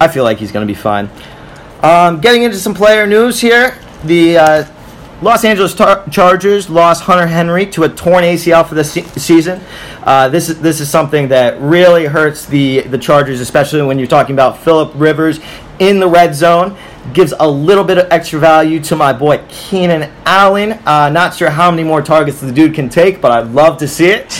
[0.00, 1.08] I feel like he's going to be fine.
[1.82, 3.78] Um, getting into some player news here.
[4.04, 4.64] The uh,
[5.22, 9.60] Los Angeles Tar- Chargers lost Hunter Henry to a torn ACL for the se- season.
[10.02, 14.08] Uh, this is this is something that really hurts the the Chargers, especially when you're
[14.08, 15.38] talking about Philip Rivers
[15.78, 16.74] in the red zone.
[17.14, 20.72] Gives a little bit of extra value to my boy Keenan Allen.
[20.86, 23.88] Uh, not sure how many more targets the dude can take, but I'd love to
[23.88, 24.38] see it.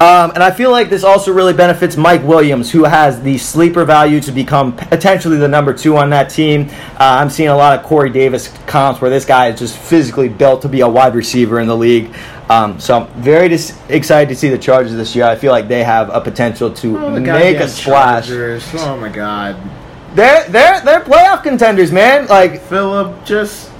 [0.00, 3.84] Um, and I feel like this also really benefits Mike Williams, who has the sleeper
[3.84, 6.68] value to become potentially the number two on that team.
[6.94, 10.28] Uh, I'm seeing a lot of Corey Davis comps where this guy is just physically
[10.28, 12.12] built to be a wide receiver in the league.
[12.48, 15.26] Um, so I'm very dis- excited to see the Chargers this year.
[15.26, 18.26] I feel like they have a potential to Oh, make a splash.
[18.26, 18.64] Chargers.
[18.74, 19.56] Oh my god.
[20.14, 22.26] They're they're they're playoff contenders, man.
[22.26, 23.70] Like Philip, just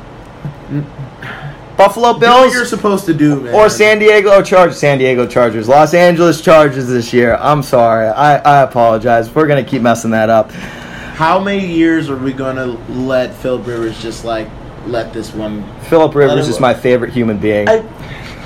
[1.77, 3.55] Buffalo do what Bills you're supposed to do, man.
[3.55, 4.79] or San Diego Chargers.
[4.79, 7.37] San Diego Chargers, Los Angeles Chargers this year.
[7.41, 8.07] I'm sorry.
[8.07, 9.35] I, I apologize.
[9.35, 10.51] We're gonna keep messing that up.
[10.53, 14.49] How many years are we gonna let Philip Rivers just like
[14.87, 15.65] let this one?
[15.83, 17.69] Philip Rivers is my favorite human being.
[17.69, 17.83] I,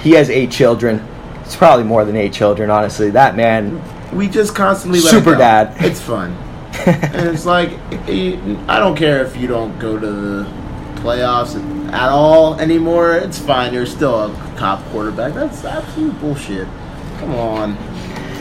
[0.03, 1.07] He has eight children.
[1.43, 3.11] It's probably more than eight children, honestly.
[3.11, 3.83] That man.
[4.17, 5.75] we just constantly let Super it dad.
[5.85, 6.37] It's fun,
[6.87, 7.71] and it's like
[8.69, 10.45] I don't care if you don't go to the
[10.97, 11.55] playoffs
[11.93, 13.15] at all anymore.
[13.15, 13.73] It's fine.
[13.73, 15.35] You're still a top quarterback.
[15.35, 16.67] That's absolute bullshit.
[17.19, 17.77] Come on.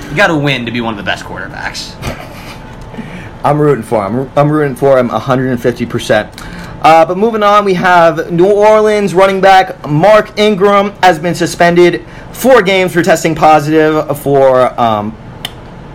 [0.09, 1.95] You got to win to be one of the best quarterbacks.
[3.43, 4.31] I'm rooting for him.
[4.35, 6.53] I'm rooting for him 150%.
[6.83, 12.05] Uh, but moving on, we have New Orleans running back Mark Ingram has been suspended
[12.33, 15.15] four games for testing positive for um,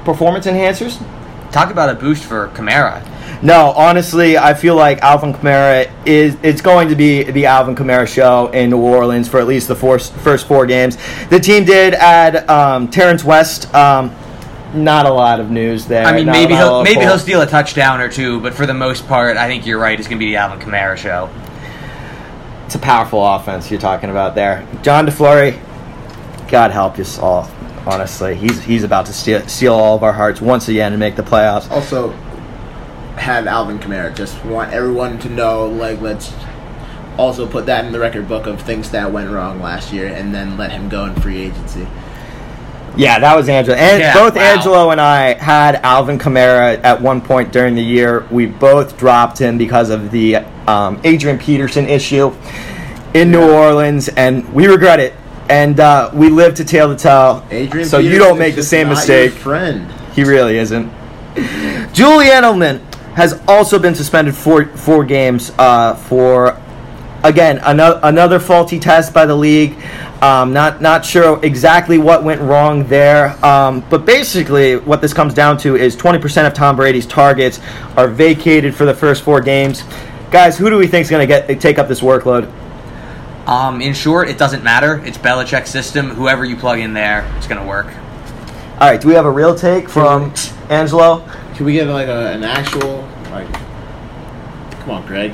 [0.05, 1.03] performance enhancers.
[1.53, 3.03] Talk about a boost for Kamara.
[3.43, 8.07] No, honestly, I feel like Alvin Kamara is it's going to be the Alvin Kamara
[8.07, 10.99] show in New Orleans for at least the four, first four games.
[11.31, 13.73] The team did add um, Terrence West.
[13.75, 14.15] Um,
[14.75, 16.05] not a lot of news there.
[16.05, 18.75] I mean, Not maybe he'll maybe he'll steal a touchdown or two, but for the
[18.75, 19.99] most part, I think you're right.
[19.99, 21.31] It's going to be the Alvin Kamara show.
[22.67, 24.67] It's a powerful offense you're talking about there.
[24.83, 25.59] John DeFlurry,
[26.49, 27.51] God help us all.
[27.89, 31.17] Honestly, he's he's about to steal, steal all of our hearts once again and make
[31.17, 31.71] the playoffs.
[31.71, 32.11] Also,
[33.17, 34.15] have Alvin Kamara.
[34.15, 36.33] Just want everyone to know, like, let's
[37.17, 40.35] also put that in the record book of things that went wrong last year, and
[40.35, 41.89] then let him go in free agency.
[42.95, 43.77] Yeah, that was Angelo.
[43.77, 44.43] And Yeah, both wow.
[44.43, 48.27] Angelo and I had Alvin Kamara at one point during the year.
[48.31, 52.35] We both dropped him because of the um, Adrian Peterson issue
[53.15, 55.15] in New Orleans, and we regret it.
[55.49, 57.47] And uh, we live to tell the tale.
[57.51, 59.33] Adrian, so you don't make the same mistake.
[59.33, 59.91] Friend.
[60.13, 60.93] He really isn't.
[61.93, 62.81] Julian Edelman
[63.15, 66.61] has also been suspended for four games uh, for
[67.25, 69.77] again another another faulty test by the league.
[70.23, 75.33] Um, not not sure exactly what went wrong there, um, but basically what this comes
[75.33, 77.61] down to is 20% of Tom Brady's targets
[77.97, 79.85] are vacated for the first four games.
[80.31, 82.53] Guys, who do we think is going to get take up this workload?
[83.49, 85.03] Um, in short, it doesn't matter.
[85.07, 86.11] It's Belichick's system.
[86.11, 87.87] Whoever you plug in there, it's going to work.
[88.75, 90.35] All right, do we have a real take from
[90.69, 91.27] Angelo?
[91.55, 93.51] Can we get like a, an actual like?
[94.81, 95.33] Come on, Greg.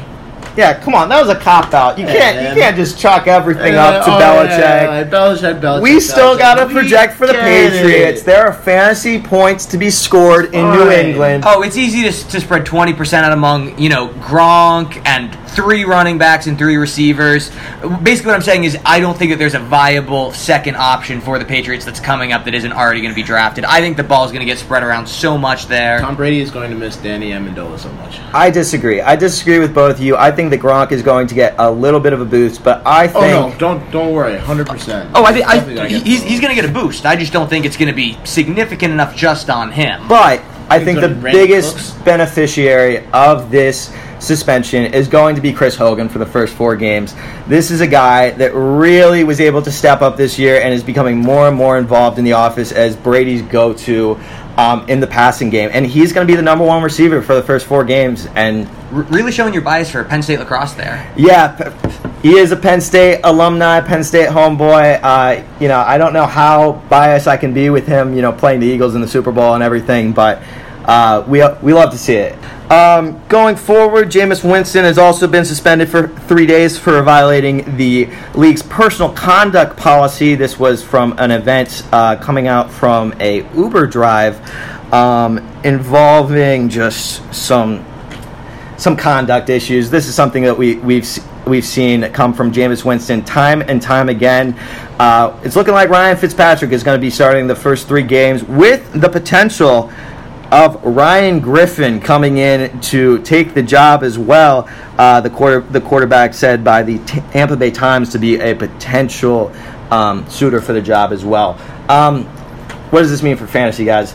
[0.57, 1.99] Yeah, come on, that was a cop out.
[1.99, 2.57] You can't man.
[2.57, 4.59] you can't just chalk everything up to oh, Belichick.
[4.59, 5.83] yeah, yeah, yeah, Belichick, Belichick.
[5.83, 6.39] We still Belichick.
[6.39, 8.21] got to project for the Patriots.
[8.21, 8.25] it.
[8.25, 11.07] There are fantasy points to be scored in New Fine.
[11.07, 11.45] England.
[11.45, 16.19] Oh, it's easy to, to spread 20% out among, you know, Gronk and three running
[16.19, 17.51] backs and three receivers.
[18.03, 21.39] Basically, what I'm saying is I don't think that there's a viable second option for
[21.39, 23.65] the Patriots that's coming up that isn't already going to be drafted.
[23.65, 26.01] I think the ball is going to get spread around so much there.
[26.01, 28.19] Tom Brady is going to miss Danny Amendola so much.
[28.33, 29.01] I disagree.
[29.01, 30.17] I disagree with both of you.
[30.17, 32.85] I think that Gronk is going to get a little bit of a boost, but
[32.87, 33.59] I Oh think no!
[33.59, 34.37] Don't don't worry.
[34.39, 35.11] Hundred percent.
[35.15, 37.07] Oh, I think I, he's, he's going to get a boost.
[37.07, 40.07] I just don't think it's going to be significant enough just on him.
[40.09, 41.91] But I think the biggest Cooks.
[42.05, 43.93] beneficiary of this
[44.25, 47.15] suspension is going to be Chris Hogan for the first four games.
[47.47, 50.83] This is a guy that really was able to step up this year and is
[50.83, 54.19] becoming more and more involved in the office as Brady's go-to
[54.57, 57.35] um, in the passing game, and he's going to be the number one receiver for
[57.35, 58.27] the first four games.
[58.35, 61.13] And R- really showing your bias for Penn State lacrosse there.
[61.17, 61.73] yeah,
[62.23, 65.01] he is a Penn State alumni, Penn State homeboy.
[65.03, 68.15] Uh, you know, I don't know how biased I can be with him.
[68.15, 70.41] You know, playing the Eagles in the Super Bowl and everything, but
[70.85, 72.39] uh, we we love to see it.
[72.71, 78.09] Um, going forward, Jameis Winston has also been suspended for three days for violating the
[78.35, 80.35] league's personal conduct policy.
[80.35, 84.41] This was from an event uh, coming out from a Uber drive
[84.95, 87.85] um, involving just some
[88.77, 89.91] some conduct issues.
[89.91, 91.07] This is something that we we've
[91.47, 94.59] we've seen come from Jameis Winston time and time again.
[94.99, 98.43] Uh, it's looking like Ryan Fitzpatrick is going to be starting the first three games
[98.43, 99.93] with the potential
[100.55, 104.69] of Ryan Griffin coming in to take the job as well.
[104.97, 109.53] Uh, the quarter the quarterback said by the Tampa Bay Times to be a potential
[109.91, 111.59] um, suitor for the job as well.
[111.89, 112.27] Um,
[112.91, 114.15] what does this mean for fantasy, guys?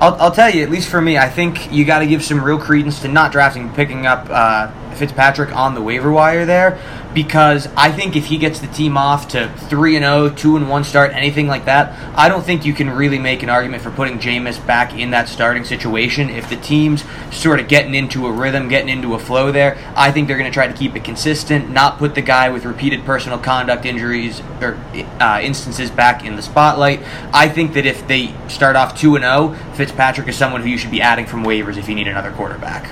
[0.00, 2.42] I'll, I'll tell you, at least for me, I think you got to give some
[2.42, 6.78] real credence to not drafting, picking up uh, Fitzpatrick on the waiver wire there
[7.14, 10.68] because I think if he gets the team off to 3 and 0, 2 and
[10.68, 13.90] 1 start, anything like that, I don't think you can really make an argument for
[13.90, 16.30] putting Jameis back in that starting situation.
[16.30, 20.12] If the team's sort of getting into a rhythm, getting into a flow there, I
[20.12, 23.04] think they're going to try to keep it consistent, not put the guy with repeated
[23.04, 24.78] personal conduct injuries or
[25.20, 27.00] uh, instances back in the spotlight.
[27.32, 30.78] I think that if they start off 2 and 0, Fitzpatrick is someone who you
[30.78, 32.88] should be adding from waivers if you need another quarterback.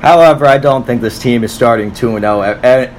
[0.00, 2.42] However, I don't think this team is starting 2 0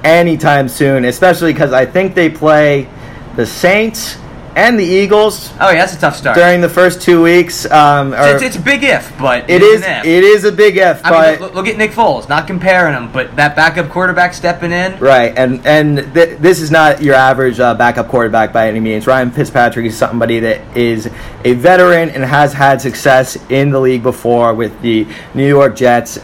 [0.03, 2.89] anytime soon, especially because I think they play
[3.35, 4.17] the Saints
[4.55, 5.51] and the Eagles.
[5.59, 6.35] Oh, yeah, that's a tough start.
[6.35, 7.69] During the first two weeks.
[7.71, 11.03] Um, it's, it's, a big if, but it is, it is a big if.
[11.05, 14.33] I but mean, look, look, at Nick Foles, not comparing him, but that backup quarterback
[14.33, 14.99] stepping in.
[14.99, 19.07] Right, and, and th- this is not your average uh, backup quarterback by any means.
[19.07, 21.09] Ryan Fitzpatrick is somebody that is
[21.45, 26.19] a veteran and has had success in the league before with the New York Jets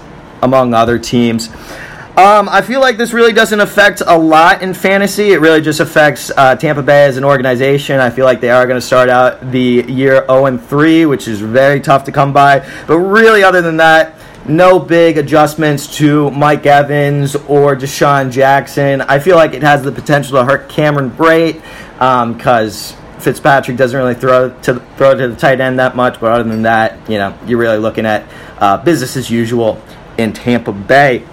[0.45, 1.49] among other teams.
[2.17, 5.33] Um, I feel like this really doesn't affect a lot in fantasy.
[5.33, 7.99] It really just affects uh, Tampa Bay as an organization.
[7.99, 11.27] I feel like they are going to start out the year 0 and 3, which
[11.27, 12.65] is very tough to come by.
[12.87, 14.15] But really, other than that,
[14.47, 19.01] no big adjustments to Mike Evans or DeSean Jackson.
[19.01, 21.61] I feel like it has the potential to hurt Cameron Brate
[21.95, 26.21] because um, Fitzpatrick doesn't really throw to throw to the tight end that much.
[26.21, 28.25] But other than that, you know, you're really looking at
[28.59, 29.81] uh, business as usual
[30.18, 31.24] in Tampa Bay.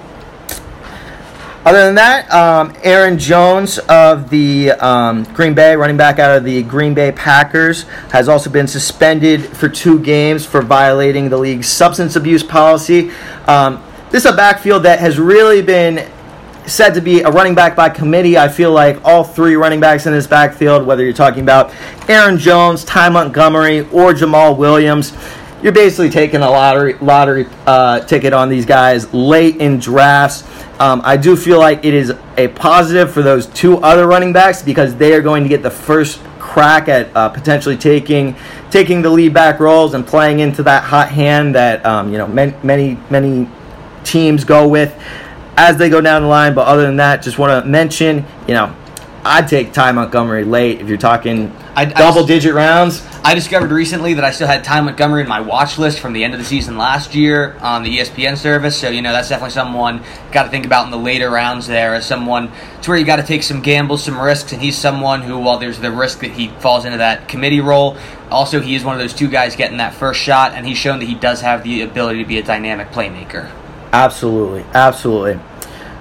[1.65, 6.43] Other than that, um, Aaron Jones of the um, Green Bay, running back out of
[6.43, 11.69] the Green Bay Packers, has also been suspended for two games for violating the league's
[11.69, 13.13] substance abuse policy.
[13.47, 13.81] Um,
[14.11, 16.11] this is a backfield that has really been
[16.67, 18.37] said to be a running back by committee.
[18.37, 21.73] I feel like all three running backs in this backfield, whether you're talking about
[22.09, 25.13] Aaron Jones, Ty Montgomery, or Jamaal Williams,
[25.63, 30.43] you're basically taking a lottery lottery uh, ticket on these guys late in drafts.
[30.81, 34.63] Um, I do feel like it is a positive for those two other running backs
[34.63, 38.35] because they are going to get the first crack at uh, potentially taking
[38.71, 42.27] taking the lead back roles and playing into that hot hand that um, you know
[42.27, 43.49] many many many
[44.03, 45.01] teams go with
[45.57, 46.55] as they go down the line.
[46.55, 48.75] But other than that, just want to mention you know
[49.25, 53.07] I'd take Ty Montgomery late if you're talking I, double I, digit rounds.
[53.23, 56.25] I discovered recently that I still had Ty Montgomery in my watch list from the
[56.25, 58.77] end of the season last year on the ESPN service.
[58.77, 60.03] So, you know, that's definitely someone
[60.33, 62.51] got to think about in the later rounds there as someone
[62.83, 64.53] to where you got to take some gambles, some risks.
[64.53, 67.97] And he's someone who, while there's the risk that he falls into that committee role,
[68.29, 70.53] also he is one of those two guys getting that first shot.
[70.53, 73.51] And he's shown that he does have the ability to be a dynamic playmaker.
[73.93, 74.65] Absolutely.
[74.75, 75.39] Absolutely.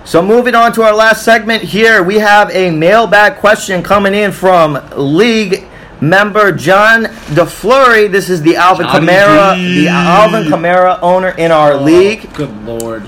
[0.04, 4.32] So moving on to our last segment here, we have a mailbag question coming in
[4.32, 5.68] from League
[6.02, 8.12] member John DeFlurry.
[8.12, 9.84] This is the Alvin Johnny Kamara, D.
[9.84, 12.34] the Alvin Kamara owner in our oh, league.
[12.34, 13.08] Good lord.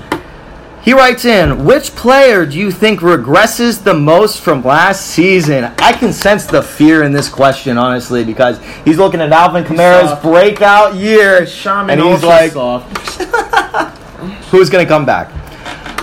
[0.82, 5.64] He writes in, which player do you think regresses the most from last season?
[5.78, 10.20] I can sense the fear in this question, honestly, because he's looking at Alvin Kamara's
[10.22, 12.52] breakout year, Shaman and he's like,
[14.50, 15.43] who's going to come back?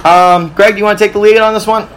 [0.05, 1.87] Um, Greg, do you want to take the lead on this one?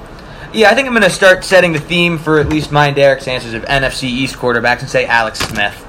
[0.52, 2.96] Yeah, I think I'm going to start setting the theme for at least my and
[2.96, 5.84] Derek's answers of NFC East quarterbacks and say Alex Smith.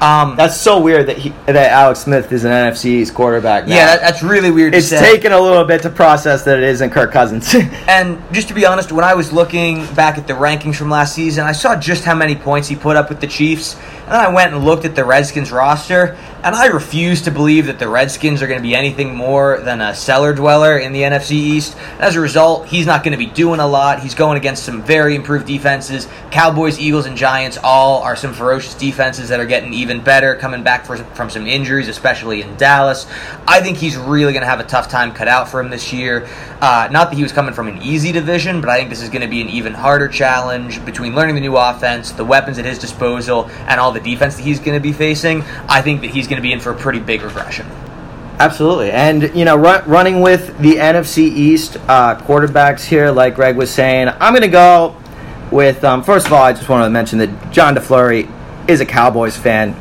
[0.00, 3.66] Um, that's so weird that he, that Alex Smith is an NFC East quarterback.
[3.66, 3.76] Now.
[3.76, 4.74] Yeah, that, that's really weird.
[4.74, 7.54] It's taken a little bit to process that it isn't Kirk Cousins.
[7.88, 11.14] and just to be honest, when I was looking back at the rankings from last
[11.14, 13.76] season, I saw just how many points he put up with the Chiefs,
[14.10, 17.66] and then I went and looked at the Redskins roster, and I refuse to believe
[17.66, 21.02] that the Redskins are going to be anything more than a cellar dweller in the
[21.02, 21.76] NFC East.
[22.00, 24.00] As a result, he's not going to be doing a lot.
[24.00, 26.08] He's going against some very improved defenses.
[26.32, 30.64] Cowboys, Eagles, and Giants all are some ferocious defenses that are getting even better, coming
[30.64, 33.06] back for, from some injuries, especially in Dallas.
[33.46, 35.92] I think he's really going to have a tough time cut out for him this
[35.92, 36.26] year.
[36.60, 39.08] Uh, not that he was coming from an easy division, but I think this is
[39.08, 42.64] going to be an even harder challenge between learning the new offense, the weapons at
[42.64, 45.42] his disposal, and all the defense that he's going to be facing.
[45.68, 47.66] I think that he's going to be in for a pretty big regression.
[48.38, 53.56] Absolutely, and you know, run, running with the NFC East uh, quarterbacks here, like Greg
[53.56, 54.96] was saying, I'm going to go
[55.50, 55.84] with.
[55.84, 58.30] Um, first of all, I just want to mention that John DeFlurry
[58.66, 59.74] is a Cowboys fan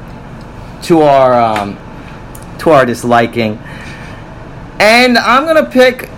[0.84, 1.78] to our um,
[2.60, 3.58] to our disliking,
[4.82, 6.10] and I'm going to pick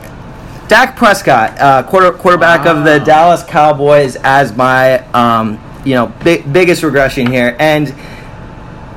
[0.71, 2.77] Dak Prescott, uh, quarter, quarterback wow.
[2.77, 7.93] of the Dallas Cowboys, as my um, you know big, biggest regression here, and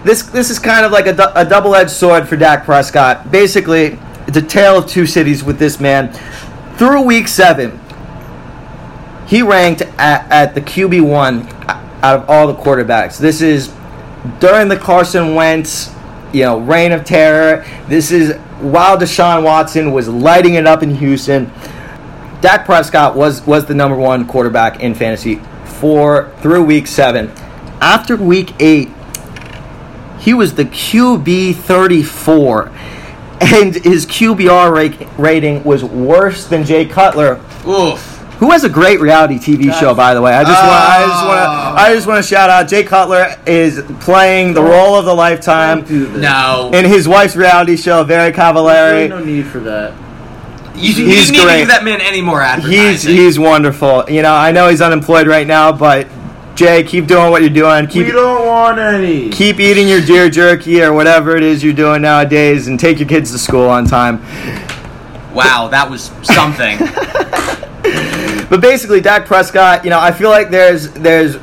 [0.04, 3.30] this this is kind of like a, a double-edged sword for Dak Prescott.
[3.30, 6.12] Basically, it's a tale of two cities with this man.
[6.76, 7.80] Through week seven,
[9.26, 11.48] he ranked at, at the QB one
[12.02, 13.18] out of all the quarterbacks.
[13.18, 13.72] This is
[14.40, 15.94] during the Carson Wentz,
[16.32, 17.64] you know, reign of terror.
[17.88, 21.50] This is while Deshaun Watson was lighting it up in Houston.
[22.42, 25.40] Dak Prescott was was the number one quarterback in fantasy
[25.84, 27.30] for through week seven.
[27.78, 28.88] After week eight,
[30.18, 32.68] he was the QB 34,
[33.42, 37.34] and his QBR rate, rating was worse than Jay Cutler,
[37.68, 38.00] Oof.
[38.38, 40.32] who has a great reality TV show, by the way.
[40.32, 41.84] I just want, I just want to, oh.
[41.84, 42.66] I just want to shout out.
[42.66, 46.08] Jay Cutler is playing the role of the lifetime do.
[46.16, 46.70] No.
[46.72, 49.10] in his wife's reality show, Very There's Cavallari.
[49.10, 49.92] no need for that.
[50.74, 54.08] You, you he's need to give that man any more He's he's wonderful.
[54.08, 56.08] You know, I know he's unemployed right now, but
[56.54, 57.86] Jay, keep doing what you're doing.
[57.86, 59.30] Keep we don't want any.
[59.30, 63.08] keep eating your deer jerky or whatever it is you're doing nowadays, and take your
[63.08, 64.20] kids to school on time.
[65.32, 66.78] wow, that was something.
[68.54, 71.36] But basically, Dak Prescott, you know, I feel like there's there's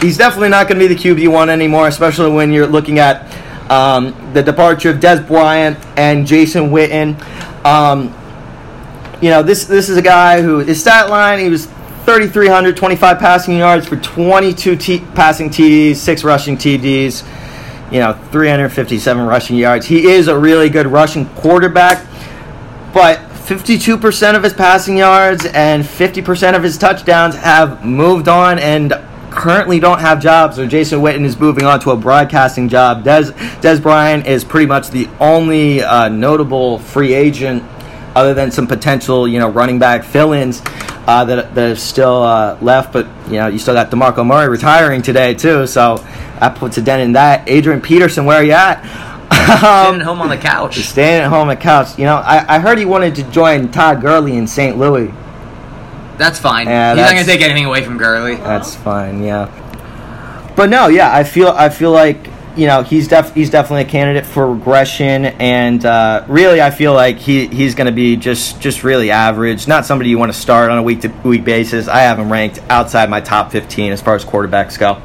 [0.00, 3.30] he's definitely not going to be the QB one anymore, especially when you're looking at
[3.70, 7.20] um, the departure of Dez Bryant and Jason Witten.
[7.64, 8.14] Um,
[9.20, 11.66] you know, this this is a guy who his stat line he was
[12.06, 17.26] 3,325 passing yards for 22 t- passing TDs, six rushing TDs.
[17.90, 19.86] You know, 357 rushing yards.
[19.86, 22.04] He is a really good rushing quarterback,
[22.92, 28.92] but 52% of his passing yards and 50% of his touchdowns have moved on and
[29.30, 30.58] currently don't have jobs.
[30.58, 33.04] Or Jason Witten is moving on to a broadcasting job.
[33.04, 37.62] Des Dez Bryant is pretty much the only uh, notable free agent,
[38.16, 40.62] other than some potential, you know, running back fill-ins
[41.06, 42.92] uh, that that are still uh, left.
[42.92, 45.98] But you know, you still got DeMarco Murray retiring today too, so
[46.40, 47.48] that puts a dent in that.
[47.48, 48.82] Adrian Peterson, where are you at?
[49.30, 50.78] Sitting at home on the couch.
[50.78, 51.98] Staying at home at couch.
[51.98, 54.78] You know, I, I heard he wanted to join Todd Gurley in St.
[54.78, 55.12] Louis.
[56.16, 56.66] That's fine.
[56.66, 58.36] Yeah, He's not gonna take anything away from Gurley.
[58.36, 59.52] That's fine, yeah.
[60.56, 63.88] But no, yeah, I feel I feel like you know he's def he's definitely a
[63.88, 68.60] candidate for regression, and uh, really I feel like he he's going to be just
[68.60, 69.68] just really average.
[69.68, 71.88] Not somebody you want to start on a week to week basis.
[71.88, 75.00] I have him ranked outside my top fifteen as far as quarterbacks go.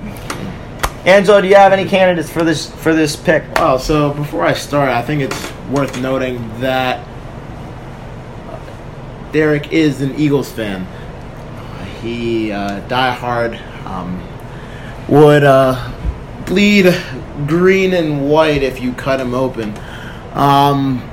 [1.06, 3.44] Angelo, do you have any candidates for this for this pick?
[3.56, 7.06] Wow, so before I start, I think it's worth noting that
[9.32, 10.88] Derek is an Eagles fan.
[12.02, 14.22] He uh, die hard, um,
[15.08, 15.92] would uh,
[16.46, 16.94] bleed
[17.48, 19.78] green and white if you cut him open.
[20.34, 21.08] Um,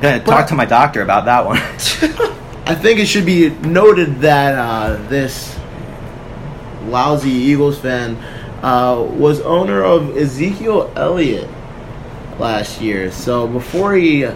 [0.00, 1.58] gonna talk to my doctor about that one.
[2.66, 5.58] I think it should be noted that uh, this
[6.86, 8.16] lousy Eagles fan
[8.62, 11.48] uh, was owner of Ezekiel Elliott
[12.38, 13.10] last year.
[13.10, 14.28] So before he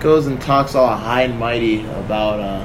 [0.00, 2.64] goes and talks all high and mighty about uh,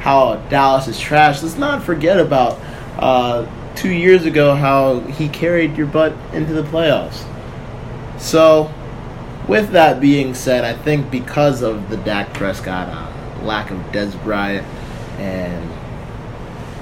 [0.00, 2.58] how Dallas is trash, let's not forget about
[2.98, 3.46] uh,
[3.76, 7.24] two years ago how he carried your butt into the playoffs.
[8.20, 8.72] So,
[9.48, 14.20] with that being said, I think because of the Dak Prescott uh, lack of Dez
[14.22, 14.66] Bryant
[15.18, 15.70] and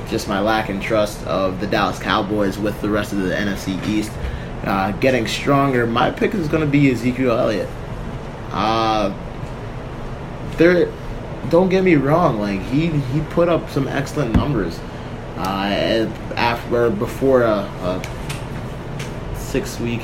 [0.09, 3.85] just my lack and trust of the Dallas Cowboys with the rest of the NFC
[3.87, 4.11] East
[4.65, 7.69] uh, getting stronger, my pick is going to be Ezekiel Elliott.
[8.51, 9.15] Uh,
[10.57, 10.93] there,
[11.49, 14.79] don't get me wrong, like he he put up some excellent numbers
[15.39, 20.03] Uh, after before a, a six week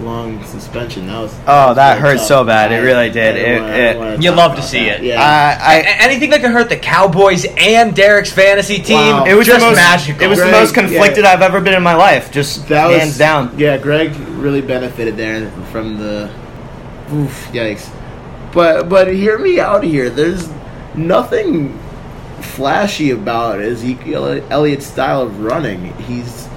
[0.00, 1.06] long suspension.
[1.08, 2.26] That was Oh, was that hurt tough.
[2.26, 2.70] so bad.
[2.70, 3.34] It really did.
[3.34, 5.00] I It- wanna- it- wanna You love to see that.
[5.00, 5.04] it.
[5.06, 5.20] Yeah.
[5.60, 8.96] I, A- anything that could hurt the Cowboys and Derek's fantasy team.
[8.96, 9.24] Wow.
[9.24, 10.22] it was just the most magical.
[10.22, 11.32] It was Greg, the most conflicted yeah.
[11.32, 12.30] I've ever been in my life.
[12.30, 13.52] Just That was hands down.
[13.56, 16.28] Yeah, Greg really benefited there from the.
[17.12, 17.88] Oof, yikes!
[18.52, 20.10] But but hear me out here.
[20.10, 20.48] There's
[20.94, 21.76] nothing
[22.42, 25.92] flashy about Ezekiel Elliott's style of running.
[25.94, 26.48] He's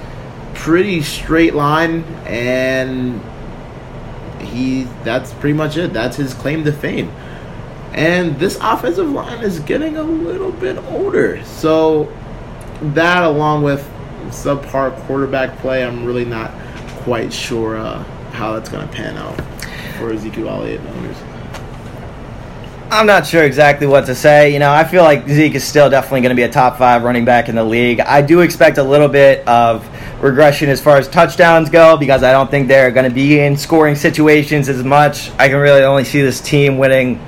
[0.54, 3.20] pretty straight line, and
[4.40, 5.92] he that's pretty much it.
[5.92, 7.10] That's his claim to fame.
[7.92, 12.12] And this offensive line is getting a little bit older, so
[12.80, 13.86] that along with
[14.28, 16.52] subpar quarterback play, I'm really not
[17.02, 18.02] quite sure uh,
[18.32, 19.36] how that's going to pan out
[19.98, 21.16] for Ezekiel Elliott owners.
[22.92, 24.52] I'm not sure exactly what to say.
[24.52, 27.02] You know, I feel like Zeke is still definitely going to be a top five
[27.02, 28.00] running back in the league.
[28.00, 29.88] I do expect a little bit of
[30.22, 33.56] regression as far as touchdowns go because I don't think they're going to be in
[33.56, 35.30] scoring situations as much.
[35.38, 37.18] I can really only see this team winning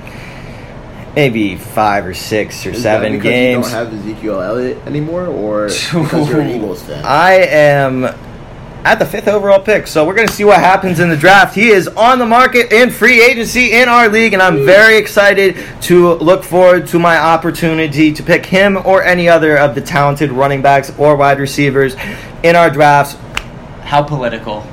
[1.15, 3.65] maybe five or six or Is seven that because games.
[3.67, 7.03] You don't have Ezekiel Elliott anymore, or because you're an Eagles fan?
[7.03, 8.03] I am
[8.85, 9.87] at the fifth overall pick.
[9.87, 11.55] So we're going to see what happens in the draft.
[11.55, 15.57] He is on the market in free agency in our league, and I'm very excited
[15.81, 20.31] to look forward to my opportunity to pick him or any other of the talented
[20.31, 21.95] running backs or wide receivers
[22.43, 23.15] in our drafts.
[23.81, 24.63] How political.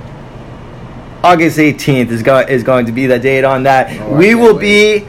[1.25, 3.99] August 18th is, go- is going to be the date on that.
[3.99, 5.05] Oh, we will wait.
[5.05, 5.09] be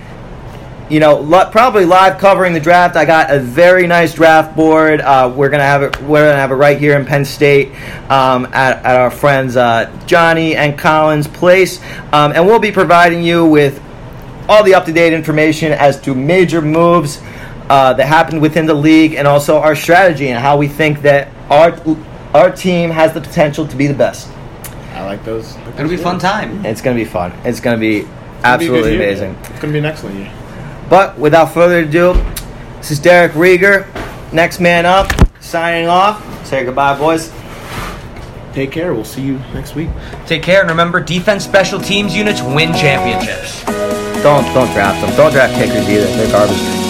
[0.94, 2.96] you know, li- probably live covering the draft.
[2.96, 5.02] I got a very nice draft board.
[5.02, 6.00] Uh, we're gonna have it.
[6.04, 7.70] We're gonna have it right here in Penn State
[8.12, 11.82] um, at, at our friends uh, Johnny and Collins' place,
[12.14, 13.82] um, and we'll be providing you with
[14.48, 17.24] all the up to date information as to major moves
[17.70, 21.28] uh, that happened within the league, and also our strategy and how we think that
[21.50, 21.76] our
[22.36, 24.30] our team has the potential to be the best.
[24.94, 25.56] I like those.
[25.76, 26.64] It'll be a fun time.
[26.64, 27.32] It's gonna be fun.
[27.44, 29.02] It's gonna be It's gonna be absolutely year.
[29.02, 29.36] amazing.
[29.50, 30.32] It's gonna be an excellent year.
[30.90, 32.14] But without further ado,
[32.78, 33.88] this is Derek Rieger,
[34.34, 36.46] next man up, signing off.
[36.46, 37.32] Say goodbye, boys.
[38.54, 38.94] Take care.
[38.94, 39.90] We'll see you next week.
[40.28, 43.64] Take care and remember defense special teams units win championships.
[44.22, 45.16] Don't don't draft them.
[45.18, 46.06] Don't draft kickers either.
[46.06, 46.83] They're garbage.